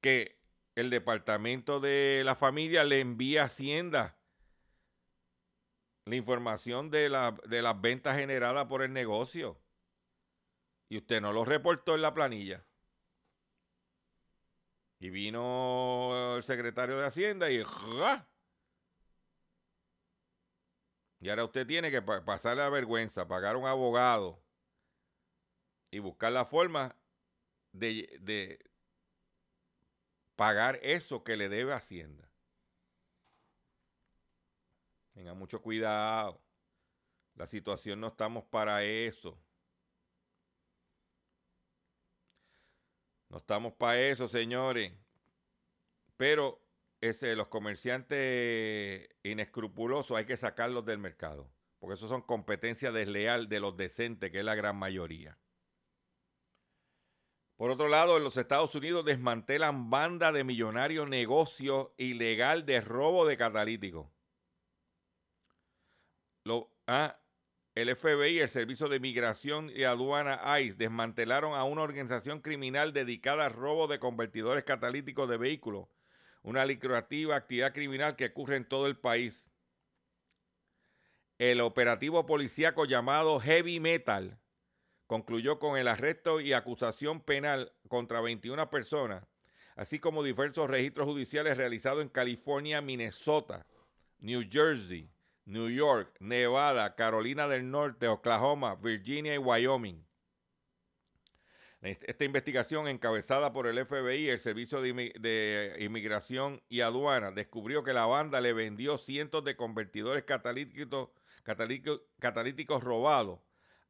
Que 0.00 0.38
el 0.74 0.90
departamento 0.90 1.80
de 1.80 2.22
la 2.24 2.34
familia 2.34 2.84
le 2.84 3.00
envía 3.00 3.42
a 3.42 3.46
Hacienda 3.46 4.18
la 6.04 6.16
información 6.16 6.90
de, 6.90 7.10
de 7.46 7.62
las 7.62 7.80
ventas 7.80 8.16
generadas 8.16 8.66
por 8.66 8.82
el 8.82 8.92
negocio. 8.92 9.60
Y 10.88 10.98
usted 10.98 11.20
no 11.20 11.32
lo 11.32 11.44
reportó 11.44 11.94
en 11.94 12.02
la 12.02 12.14
planilla. 12.14 12.65
Y 15.06 15.10
vino 15.10 16.34
el 16.36 16.42
secretario 16.42 16.98
de 16.98 17.06
Hacienda 17.06 17.48
y... 17.48 17.62
Y 21.20 21.28
ahora 21.28 21.44
usted 21.44 21.64
tiene 21.64 21.92
que 21.92 22.02
pasar 22.02 22.56
la 22.56 22.68
vergüenza, 22.70 23.28
pagar 23.28 23.54
un 23.54 23.66
abogado 23.66 24.42
y 25.92 26.00
buscar 26.00 26.32
la 26.32 26.44
forma 26.44 26.96
de, 27.70 28.18
de 28.20 28.58
pagar 30.34 30.80
eso 30.82 31.22
que 31.22 31.36
le 31.36 31.48
debe 31.48 31.72
Hacienda. 31.72 32.28
Tenga 35.14 35.34
mucho 35.34 35.62
cuidado. 35.62 36.42
La 37.36 37.46
situación 37.46 38.00
no 38.00 38.08
estamos 38.08 38.42
para 38.42 38.82
eso. 38.82 39.38
Estamos 43.38 43.74
para 43.74 44.00
eso, 44.00 44.28
señores. 44.28 44.92
Pero 46.16 46.60
ese, 47.00 47.36
los 47.36 47.48
comerciantes 47.48 49.08
inescrupulosos 49.22 50.16
hay 50.16 50.24
que 50.26 50.36
sacarlos 50.36 50.84
del 50.84 50.98
mercado. 50.98 51.50
Porque 51.78 51.94
eso 51.94 52.08
son 52.08 52.22
competencia 52.22 52.90
desleal 52.90 53.48
de 53.48 53.60
los 53.60 53.76
decentes, 53.76 54.30
que 54.30 54.38
es 54.38 54.44
la 54.44 54.54
gran 54.54 54.76
mayoría. 54.76 55.38
Por 57.56 57.70
otro 57.70 57.88
lado, 57.88 58.18
en 58.18 58.24
los 58.24 58.36
Estados 58.36 58.74
Unidos 58.74 59.04
desmantelan 59.04 59.88
banda 59.88 60.30
de 60.30 60.44
millonarios 60.44 61.08
negocio 61.08 61.94
ilegal 61.96 62.66
de 62.66 62.82
robo 62.82 63.26
de 63.26 63.36
catalíticos. 63.38 64.08
Lo, 66.44 66.70
ah, 66.86 67.18
el 67.76 67.94
FBI, 67.94 68.40
el 68.40 68.48
Servicio 68.48 68.88
de 68.88 68.98
Migración 68.98 69.70
y 69.72 69.84
Aduana 69.84 70.40
ICE, 70.60 70.76
desmantelaron 70.76 71.54
a 71.54 71.62
una 71.62 71.82
organización 71.82 72.40
criminal 72.40 72.92
dedicada 72.92 73.44
al 73.44 73.52
robo 73.52 73.86
de 73.86 74.00
convertidores 74.00 74.64
catalíticos 74.64 75.28
de 75.28 75.36
vehículos 75.36 75.86
una 76.46 76.64
lucrativa 76.64 77.34
actividad 77.34 77.74
criminal 77.74 78.14
que 78.14 78.26
ocurre 78.26 78.56
en 78.56 78.64
todo 78.64 78.86
el 78.86 78.96
país. 78.96 79.50
El 81.38 81.60
operativo 81.60 82.24
policíaco 82.24 82.84
llamado 82.84 83.40
Heavy 83.40 83.80
Metal 83.80 84.38
concluyó 85.08 85.58
con 85.58 85.76
el 85.76 85.88
arresto 85.88 86.40
y 86.40 86.52
acusación 86.52 87.20
penal 87.20 87.72
contra 87.88 88.20
21 88.20 88.70
personas, 88.70 89.24
así 89.74 89.98
como 89.98 90.22
diversos 90.22 90.70
registros 90.70 91.08
judiciales 91.08 91.56
realizados 91.56 92.00
en 92.00 92.08
California, 92.08 92.80
Minnesota, 92.80 93.66
New 94.20 94.44
Jersey, 94.48 95.10
New 95.46 95.70
York, 95.70 96.16
Nevada, 96.20 96.94
Carolina 96.96 97.48
del 97.48 97.70
Norte, 97.70 98.08
Oklahoma, 98.08 98.74
Virginia 98.74 99.34
y 99.34 99.38
Wyoming. 99.38 100.04
Esta 101.82 102.24
investigación 102.24 102.88
encabezada 102.88 103.52
por 103.52 103.68
el 103.68 103.84
FBI, 103.86 104.28
el 104.28 104.40
Servicio 104.40 104.80
de 104.80 105.76
Inmigración 105.78 106.60
y 106.68 106.80
Aduana, 106.80 107.30
descubrió 107.30 107.84
que 107.84 107.92
la 107.92 108.06
banda 108.06 108.40
le 108.40 108.52
vendió 108.52 108.98
cientos 108.98 109.44
de 109.44 109.56
convertidores 109.56 110.24
catalíticos, 110.24 111.10
catalíticos, 112.18 112.82
robados 112.82 113.38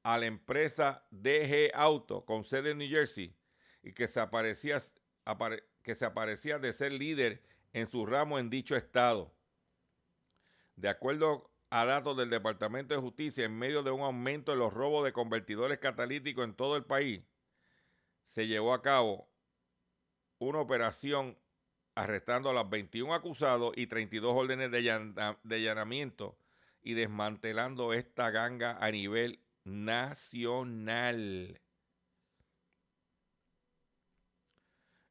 a 0.03 0.19
la 0.19 0.27
empresa 0.27 1.07
DG 1.11 1.71
Auto 1.73 2.27
con 2.27 2.45
sede 2.45 2.73
en 2.73 2.79
New 2.79 2.91
Jersey 2.91 3.35
y 3.83 3.93
que 3.93 4.09
se, 4.09 4.21
aparecía, 4.21 4.83
que 5.83 5.95
se 5.95 6.05
aparecía 6.05 6.59
de 6.59 6.75
ser 6.75 6.93
líder 6.93 7.43
en 7.73 7.89
su 7.89 8.05
ramo 8.05 8.39
en 8.39 8.51
dicho 8.51 8.77
estado. 8.77 9.36
De 10.77 10.89
acuerdo 10.89 11.51
a 11.71 11.85
datos 11.85 12.17
del 12.17 12.31
Departamento 12.31 12.95
de 12.95 13.01
Justicia, 13.01 13.45
en 13.45 13.59
medio 13.59 13.83
de 13.83 13.91
un 13.91 14.03
aumento 14.03 14.53
de 14.53 14.59
los 14.59 14.73
robos 14.73 15.05
de 15.05 15.13
convertidores 15.13 15.79
catalíticos 15.79 16.45
en 16.45 16.55
todo 16.55 16.77
el 16.77 16.85
país, 16.85 17.23
se 18.27 18.47
llevó 18.47 18.75
a 18.75 18.83
cabo 18.83 19.29
una 20.39 20.61
operación 20.61 21.39
arrestando 21.95 22.51
a 22.51 22.53
los 22.53 22.69
21 22.69 23.15
acusados 23.15 23.73
y 23.75 23.87
32 23.87 24.35
órdenes 24.37 24.71
de, 24.71 25.57
allanamiento 25.57 26.39
y 26.83 26.93
desmantelando 26.93 27.95
esta 27.95 28.31
ganga 28.31 28.77
a 28.79 28.91
nivel 28.91 29.41
nacional. 29.65 31.59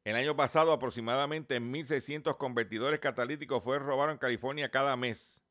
El 0.04 0.16
año 0.16 0.36
pasado 0.36 0.72
aproximadamente 0.72 1.60
1.600 1.60 2.38
convertidores 2.38 3.00
catalíticos 3.00 3.64
fueron 3.64 3.88
robados 3.88 4.14
en 4.14 4.20
California 4.20 4.70
cada 4.70 4.96
mes. 4.96 5.45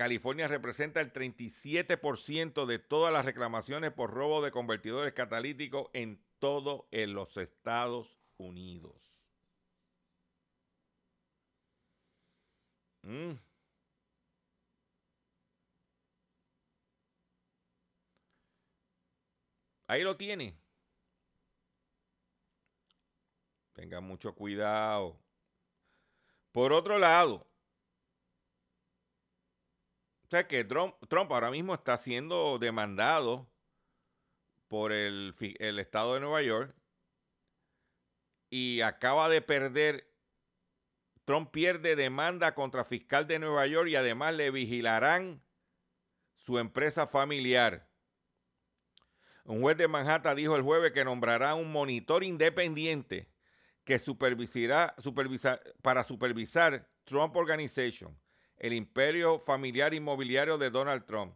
California 0.00 0.48
representa 0.48 1.02
el 1.02 1.12
37% 1.12 2.64
de 2.64 2.78
todas 2.78 3.12
las 3.12 3.26
reclamaciones 3.26 3.92
por 3.92 4.10
robo 4.10 4.40
de 4.40 4.50
convertidores 4.50 5.12
catalíticos 5.12 5.90
en 5.92 6.24
todos 6.38 6.86
los 6.90 7.36
Estados 7.36 8.18
Unidos. 8.38 8.96
Mm. 13.02 13.32
Ahí 19.86 20.02
lo 20.02 20.16
tiene. 20.16 20.58
Tengan 23.74 24.04
mucho 24.04 24.34
cuidado. 24.34 25.20
Por 26.52 26.72
otro 26.72 26.98
lado, 26.98 27.49
o 30.30 30.36
sea 30.36 30.46
que 30.46 30.62
Trump, 30.62 30.94
ahora 31.32 31.50
mismo 31.50 31.74
está 31.74 31.98
siendo 31.98 32.60
demandado 32.60 33.50
por 34.68 34.92
el, 34.92 35.34
estado 35.58 36.14
de 36.14 36.20
Nueva 36.20 36.40
York 36.40 36.72
y 38.48 38.80
acaba 38.82 39.28
de 39.28 39.42
perder. 39.42 40.08
Trump 41.24 41.50
pierde 41.50 41.96
demanda 41.96 42.54
contra 42.54 42.84
fiscal 42.84 43.26
de 43.26 43.40
Nueva 43.40 43.66
York 43.66 43.88
y 43.88 43.96
además 43.96 44.34
le 44.34 44.52
vigilarán 44.52 45.42
su 46.36 46.60
empresa 46.60 47.08
familiar. 47.08 47.90
Un 49.42 49.62
juez 49.62 49.76
de 49.76 49.88
Manhattan 49.88 50.36
dijo 50.36 50.54
el 50.54 50.62
jueves 50.62 50.92
que 50.92 51.04
nombrará 51.04 51.56
un 51.56 51.72
monitor 51.72 52.22
independiente 52.22 53.32
que 53.82 53.98
supervisará, 53.98 54.94
supervisar, 54.98 55.60
para 55.82 56.04
supervisar 56.04 56.88
Trump 57.02 57.34
Organization 57.34 58.16
el 58.60 58.74
imperio 58.74 59.38
familiar 59.38 59.94
inmobiliario 59.94 60.58
de 60.58 60.70
Donald 60.70 61.06
Trump. 61.06 61.34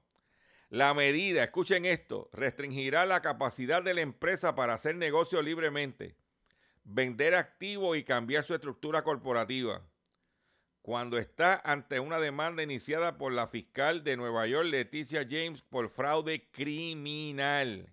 La 0.69 0.93
medida, 0.93 1.43
escuchen 1.43 1.87
esto, 1.87 2.29
restringirá 2.33 3.07
la 3.07 3.23
capacidad 3.23 3.83
de 3.83 3.95
la 3.95 4.03
empresa 4.03 4.55
para 4.55 4.75
hacer 4.75 4.97
negocio 4.97 5.41
libremente, 5.41 6.17
vender 6.85 7.35
activos 7.35 7.97
y 7.97 8.05
cambiar 8.05 8.45
su 8.45 8.55
estructura 8.55 9.03
corporativa. 9.03 9.83
Cuando 10.83 11.17
está 11.17 11.63
ante 11.65 11.99
una 11.99 12.19
demanda 12.19 12.63
iniciada 12.63 13.17
por 13.17 13.33
la 13.33 13.47
fiscal 13.47 14.05
de 14.05 14.19
Nueva 14.19 14.47
York, 14.47 14.67
Leticia 14.67 15.27
James, 15.29 15.63
por 15.63 15.89
fraude 15.89 16.51
criminal. 16.51 17.91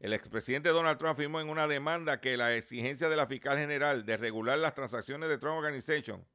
El 0.00 0.12
expresidente 0.12 0.70
Donald 0.70 0.98
Trump 0.98 1.12
afirmó 1.12 1.40
en 1.40 1.48
una 1.48 1.68
demanda 1.68 2.20
que 2.20 2.36
la 2.36 2.56
exigencia 2.56 3.08
de 3.08 3.16
la 3.16 3.28
fiscal 3.28 3.58
general 3.58 4.04
de 4.04 4.16
regular 4.16 4.58
las 4.58 4.74
transacciones 4.74 5.28
de 5.28 5.38
Trump 5.38 5.58
Organization 5.58 6.26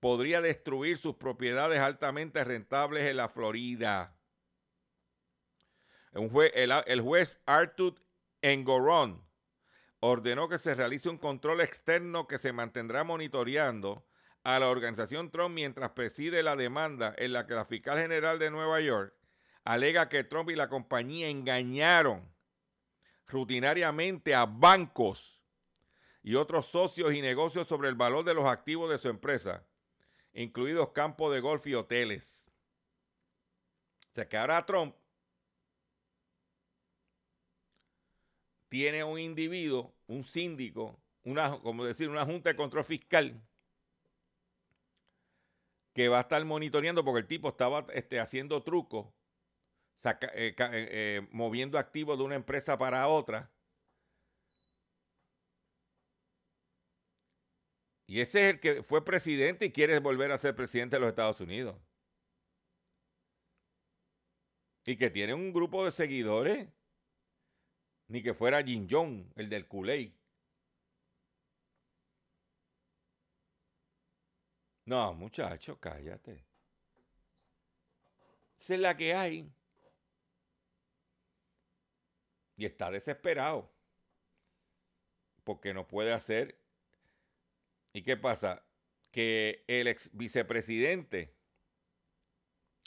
podría 0.00 0.40
destruir 0.40 0.98
sus 0.98 1.16
propiedades 1.16 1.78
altamente 1.78 2.44
rentables 2.44 3.04
en 3.04 3.16
la 3.16 3.28
Florida. 3.28 4.14
el, 6.12 7.00
juez 7.00 7.40
Arthur 7.46 7.94
Engoron 8.42 9.24
ordenó 10.00 10.48
que 10.48 10.58
se 10.58 10.74
realice 10.74 11.08
un 11.08 11.18
control 11.18 11.60
externo 11.60 12.26
que 12.26 12.38
se 12.38 12.52
mantendrá 12.52 13.04
monitoreando 13.04 14.06
a 14.44 14.58
la 14.58 14.68
organización 14.68 15.30
Trump 15.30 15.54
mientras 15.54 15.90
preside 15.90 16.42
la 16.42 16.54
demanda 16.54 17.14
en 17.18 17.32
la 17.32 17.46
que 17.46 17.54
la 17.54 17.64
fiscal 17.64 17.98
general 17.98 18.38
de 18.38 18.50
Nueva 18.50 18.80
York 18.80 19.14
alega 19.64 20.08
que 20.08 20.22
Trump 20.22 20.50
y 20.50 20.54
la 20.54 20.68
compañía 20.68 21.28
engañaron 21.28 22.32
rutinariamente 23.26 24.34
a 24.34 24.46
bancos 24.46 25.42
y 26.22 26.36
otros 26.36 26.66
socios 26.66 27.12
y 27.12 27.22
negocios 27.22 27.66
sobre 27.66 27.88
el 27.88 27.96
valor 27.96 28.24
de 28.24 28.34
los 28.34 28.44
activos 28.44 28.88
de 28.90 28.98
su 28.98 29.08
empresa 29.08 29.64
incluidos 30.36 30.90
campos 30.90 31.32
de 31.32 31.40
golf 31.40 31.66
y 31.66 31.74
hoteles. 31.74 32.50
O 34.12 34.14
sea 34.14 34.28
que 34.28 34.36
ahora 34.36 34.64
Trump 34.64 34.94
tiene 38.68 39.02
un 39.04 39.18
individuo, 39.18 39.94
un 40.06 40.24
síndico, 40.24 40.98
una, 41.24 41.58
como 41.60 41.84
decir, 41.84 42.08
una 42.08 42.24
junta 42.24 42.50
de 42.50 42.56
control 42.56 42.84
fiscal 42.84 43.42
que 45.92 46.08
va 46.08 46.18
a 46.18 46.22
estar 46.22 46.44
monitoreando 46.44 47.04
porque 47.04 47.20
el 47.20 47.26
tipo 47.26 47.48
estaba 47.48 47.86
este, 47.94 48.20
haciendo 48.20 48.62
trucos, 48.62 49.06
eh, 50.04 50.54
eh, 50.58 51.26
moviendo 51.32 51.78
activos 51.78 52.18
de 52.18 52.24
una 52.24 52.34
empresa 52.34 52.76
para 52.76 53.08
otra. 53.08 53.50
Y 58.06 58.20
ese 58.20 58.42
es 58.42 58.54
el 58.54 58.60
que 58.60 58.82
fue 58.82 59.04
presidente 59.04 59.66
y 59.66 59.72
quiere 59.72 59.98
volver 59.98 60.30
a 60.30 60.38
ser 60.38 60.54
presidente 60.54 60.96
de 60.96 61.00
los 61.00 61.08
Estados 61.08 61.40
Unidos. 61.40 61.76
Y 64.84 64.96
que 64.96 65.10
tiene 65.10 65.34
un 65.34 65.52
grupo 65.52 65.84
de 65.84 65.90
seguidores. 65.90 66.68
Ni 68.08 68.22
que 68.22 68.34
fuera 68.34 68.62
Jin 68.62 68.86
Jong, 68.88 69.32
el 69.34 69.48
del 69.48 69.66
Kool-Aid. 69.66 70.12
No, 74.84 75.12
muchacho, 75.14 75.80
cállate. 75.80 76.44
Esa 78.58 78.74
es 78.74 78.80
la 78.80 78.96
que 78.96 79.14
hay. 79.14 79.52
Y 82.56 82.64
está 82.64 82.90
desesperado. 82.92 83.68
Porque 85.42 85.74
no 85.74 85.88
puede 85.88 86.12
hacer. 86.12 86.56
¿Y 87.96 88.02
qué 88.02 88.18
pasa? 88.18 88.62
Que 89.10 89.64
el 89.68 89.86
ex 89.86 90.14
vicepresidente 90.14 91.34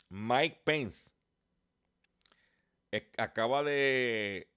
Mike 0.10 0.62
Pence 0.64 1.10
acaba 3.18 3.64
de 3.64 4.53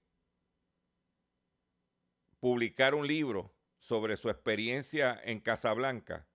publicar 2.39 2.93
un 2.93 3.07
libro 3.07 3.51
sobre 3.79 4.15
su 4.15 4.29
experiencia 4.29 5.19
en 5.23 5.39
Casablanca 5.39 6.27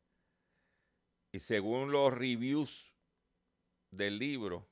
y 1.30 1.38
según 1.38 1.92
los 1.92 2.12
reviews 2.12 2.92
del 3.92 4.18
libro, 4.18 4.68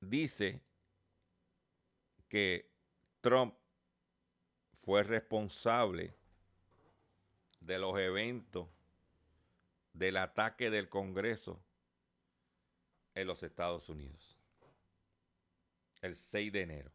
dice 0.00 0.64
que 2.26 2.72
Trump 3.20 3.54
fue 4.82 5.04
responsable 5.04 6.17
de 7.68 7.78
los 7.78 7.98
eventos 7.98 8.66
del 9.92 10.16
ataque 10.16 10.70
del 10.70 10.88
Congreso 10.88 11.62
en 13.14 13.26
los 13.26 13.42
Estados 13.42 13.90
Unidos 13.90 14.36
el 16.00 16.16
6 16.16 16.52
de 16.52 16.62
enero. 16.62 16.92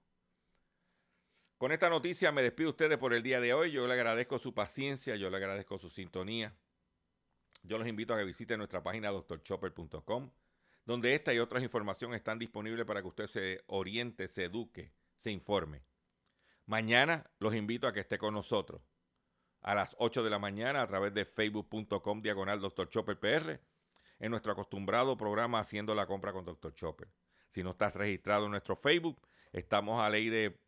Con 1.59 1.71
esta 1.71 1.89
noticia 1.89 2.32
me 2.32 2.41
despido 2.41 2.71
ustedes 2.71 2.97
por 2.97 3.13
el 3.13 3.21
día 3.21 3.39
de 3.39 3.53
hoy. 3.53 3.71
Yo 3.71 3.86
le 3.86 3.93
agradezco 3.93 4.39
su 4.39 4.53
paciencia, 4.53 5.15
yo 5.15 5.30
le 5.30 5.38
agradezco 5.38 5.78
su 5.78 5.89
sintonía. 5.89 6.55
Yo 7.61 7.78
los 7.78 7.88
invito 7.88 8.13
a 8.13 8.17
que 8.17 8.24
visiten 8.24 8.57
nuestra 8.57 8.82
página 8.82 9.11
doctorchopper.com, 9.11 10.32
donde 10.86 11.13
esta 11.13 11.34
y 11.34 11.39
otras 11.39 11.61
informaciones 11.61 12.17
están 12.17 12.39
disponibles 12.39 12.86
para 12.86 13.01
que 13.01 13.07
usted 13.07 13.28
se 13.28 13.63
oriente, 13.67 14.28
se 14.28 14.45
eduque, 14.45 14.91
se 15.17 15.30
informe. 15.30 15.84
Mañana 16.65 17.30
los 17.39 17.53
invito 17.53 17.88
a 17.88 17.93
que 17.93 17.99
esté 17.99 18.17
con 18.17 18.34
nosotros 18.34 18.82
a 19.64 19.74
las 19.74 19.95
8 19.97 20.24
de 20.24 20.30
la 20.30 20.39
mañana 20.39 20.82
a 20.82 20.88
través 20.88 21.14
de 21.14 21.26
facebook.com 21.26 22.22
diagonal 22.22 22.59
Dr. 22.59 22.89
Chopper 22.89 23.18
PR 23.18 23.59
en 24.20 24.32
nuestro 24.32 24.51
acostumbrado 24.51 25.18
programa 25.18 25.59
Haciendo 25.59 25.95
la 25.95 26.05
compra 26.05 26.34
con 26.34 26.45
Dr. 26.45 26.76
Chopper. 26.76 27.07
Si 27.49 27.64
no 27.64 27.72
estás 27.72 27.95
registrado 27.95 28.45
en 28.45 28.51
nuestro 28.51 28.76
Facebook, 28.76 29.20
estamos 29.53 30.01
a 30.01 30.09
ley 30.09 30.30
de 30.30 30.59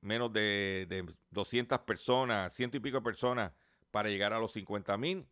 menos 0.00 0.32
de, 0.32 0.86
de 0.88 1.12
200 1.30 1.78
personas, 1.80 2.54
ciento 2.54 2.76
y 2.76 2.80
pico 2.80 3.02
personas 3.02 3.52
para 3.90 4.10
llegar 4.10 4.32
a 4.32 4.38
los 4.38 4.52
50 4.52 4.96
mil 4.98 5.26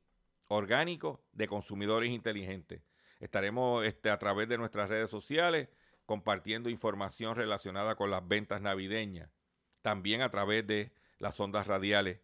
orgánico 0.48 1.22
de 1.32 1.46
consumidores 1.46 2.10
inteligentes. 2.10 2.82
Estaremos 3.20 3.84
este, 3.84 4.10
a 4.10 4.18
través 4.18 4.48
de 4.48 4.58
nuestras 4.58 4.88
redes 4.88 5.10
sociales 5.10 5.68
compartiendo 6.06 6.70
información 6.70 7.36
relacionada 7.36 7.94
con 7.94 8.10
las 8.10 8.26
ventas 8.26 8.60
navideñas. 8.60 9.30
También 9.82 10.22
a 10.22 10.30
través 10.30 10.66
de 10.66 10.90
las 11.18 11.38
ondas 11.38 11.66
radiales 11.66 12.20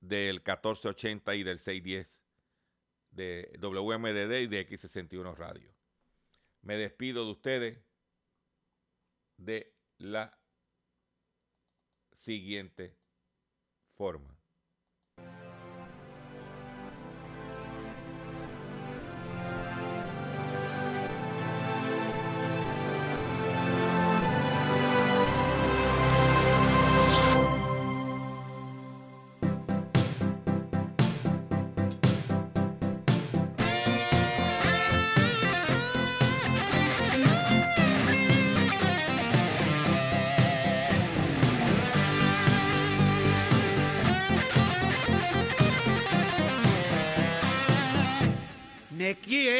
del 0.00 0.36
1480 0.36 1.34
y 1.34 1.42
del 1.42 1.58
610 1.58 2.20
de 3.10 3.58
WMDD 3.60 4.42
y 4.42 4.46
de 4.46 4.68
X61 4.68 5.34
Radio. 5.36 5.70
Me 6.62 6.76
despido 6.76 7.24
de 7.24 7.30
ustedes 7.30 7.78
de 9.36 9.72
la 9.98 10.38
siguiente 12.12 12.96
forma. 13.94 14.35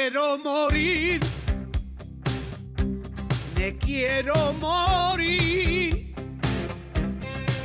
Quiero 0.09 0.39
morir, 0.39 1.21
me 3.57 3.77
quiero 3.77 4.53
morir. 4.61 6.15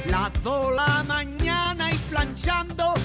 Las 0.09 0.43
dos 0.43 0.73
la 0.75 1.03
mañana 1.03 1.91
y 1.93 1.97
planchando, 2.09 2.95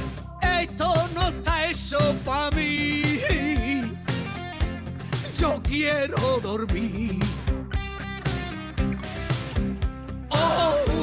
esto 0.40 0.94
no 1.14 1.28
está 1.28 1.66
eso 1.66 1.98
para 2.24 2.50
mí. 2.56 3.12
Yo 5.38 5.60
quiero 5.62 6.40
dormir. 6.42 7.18
Oh, 10.30 10.95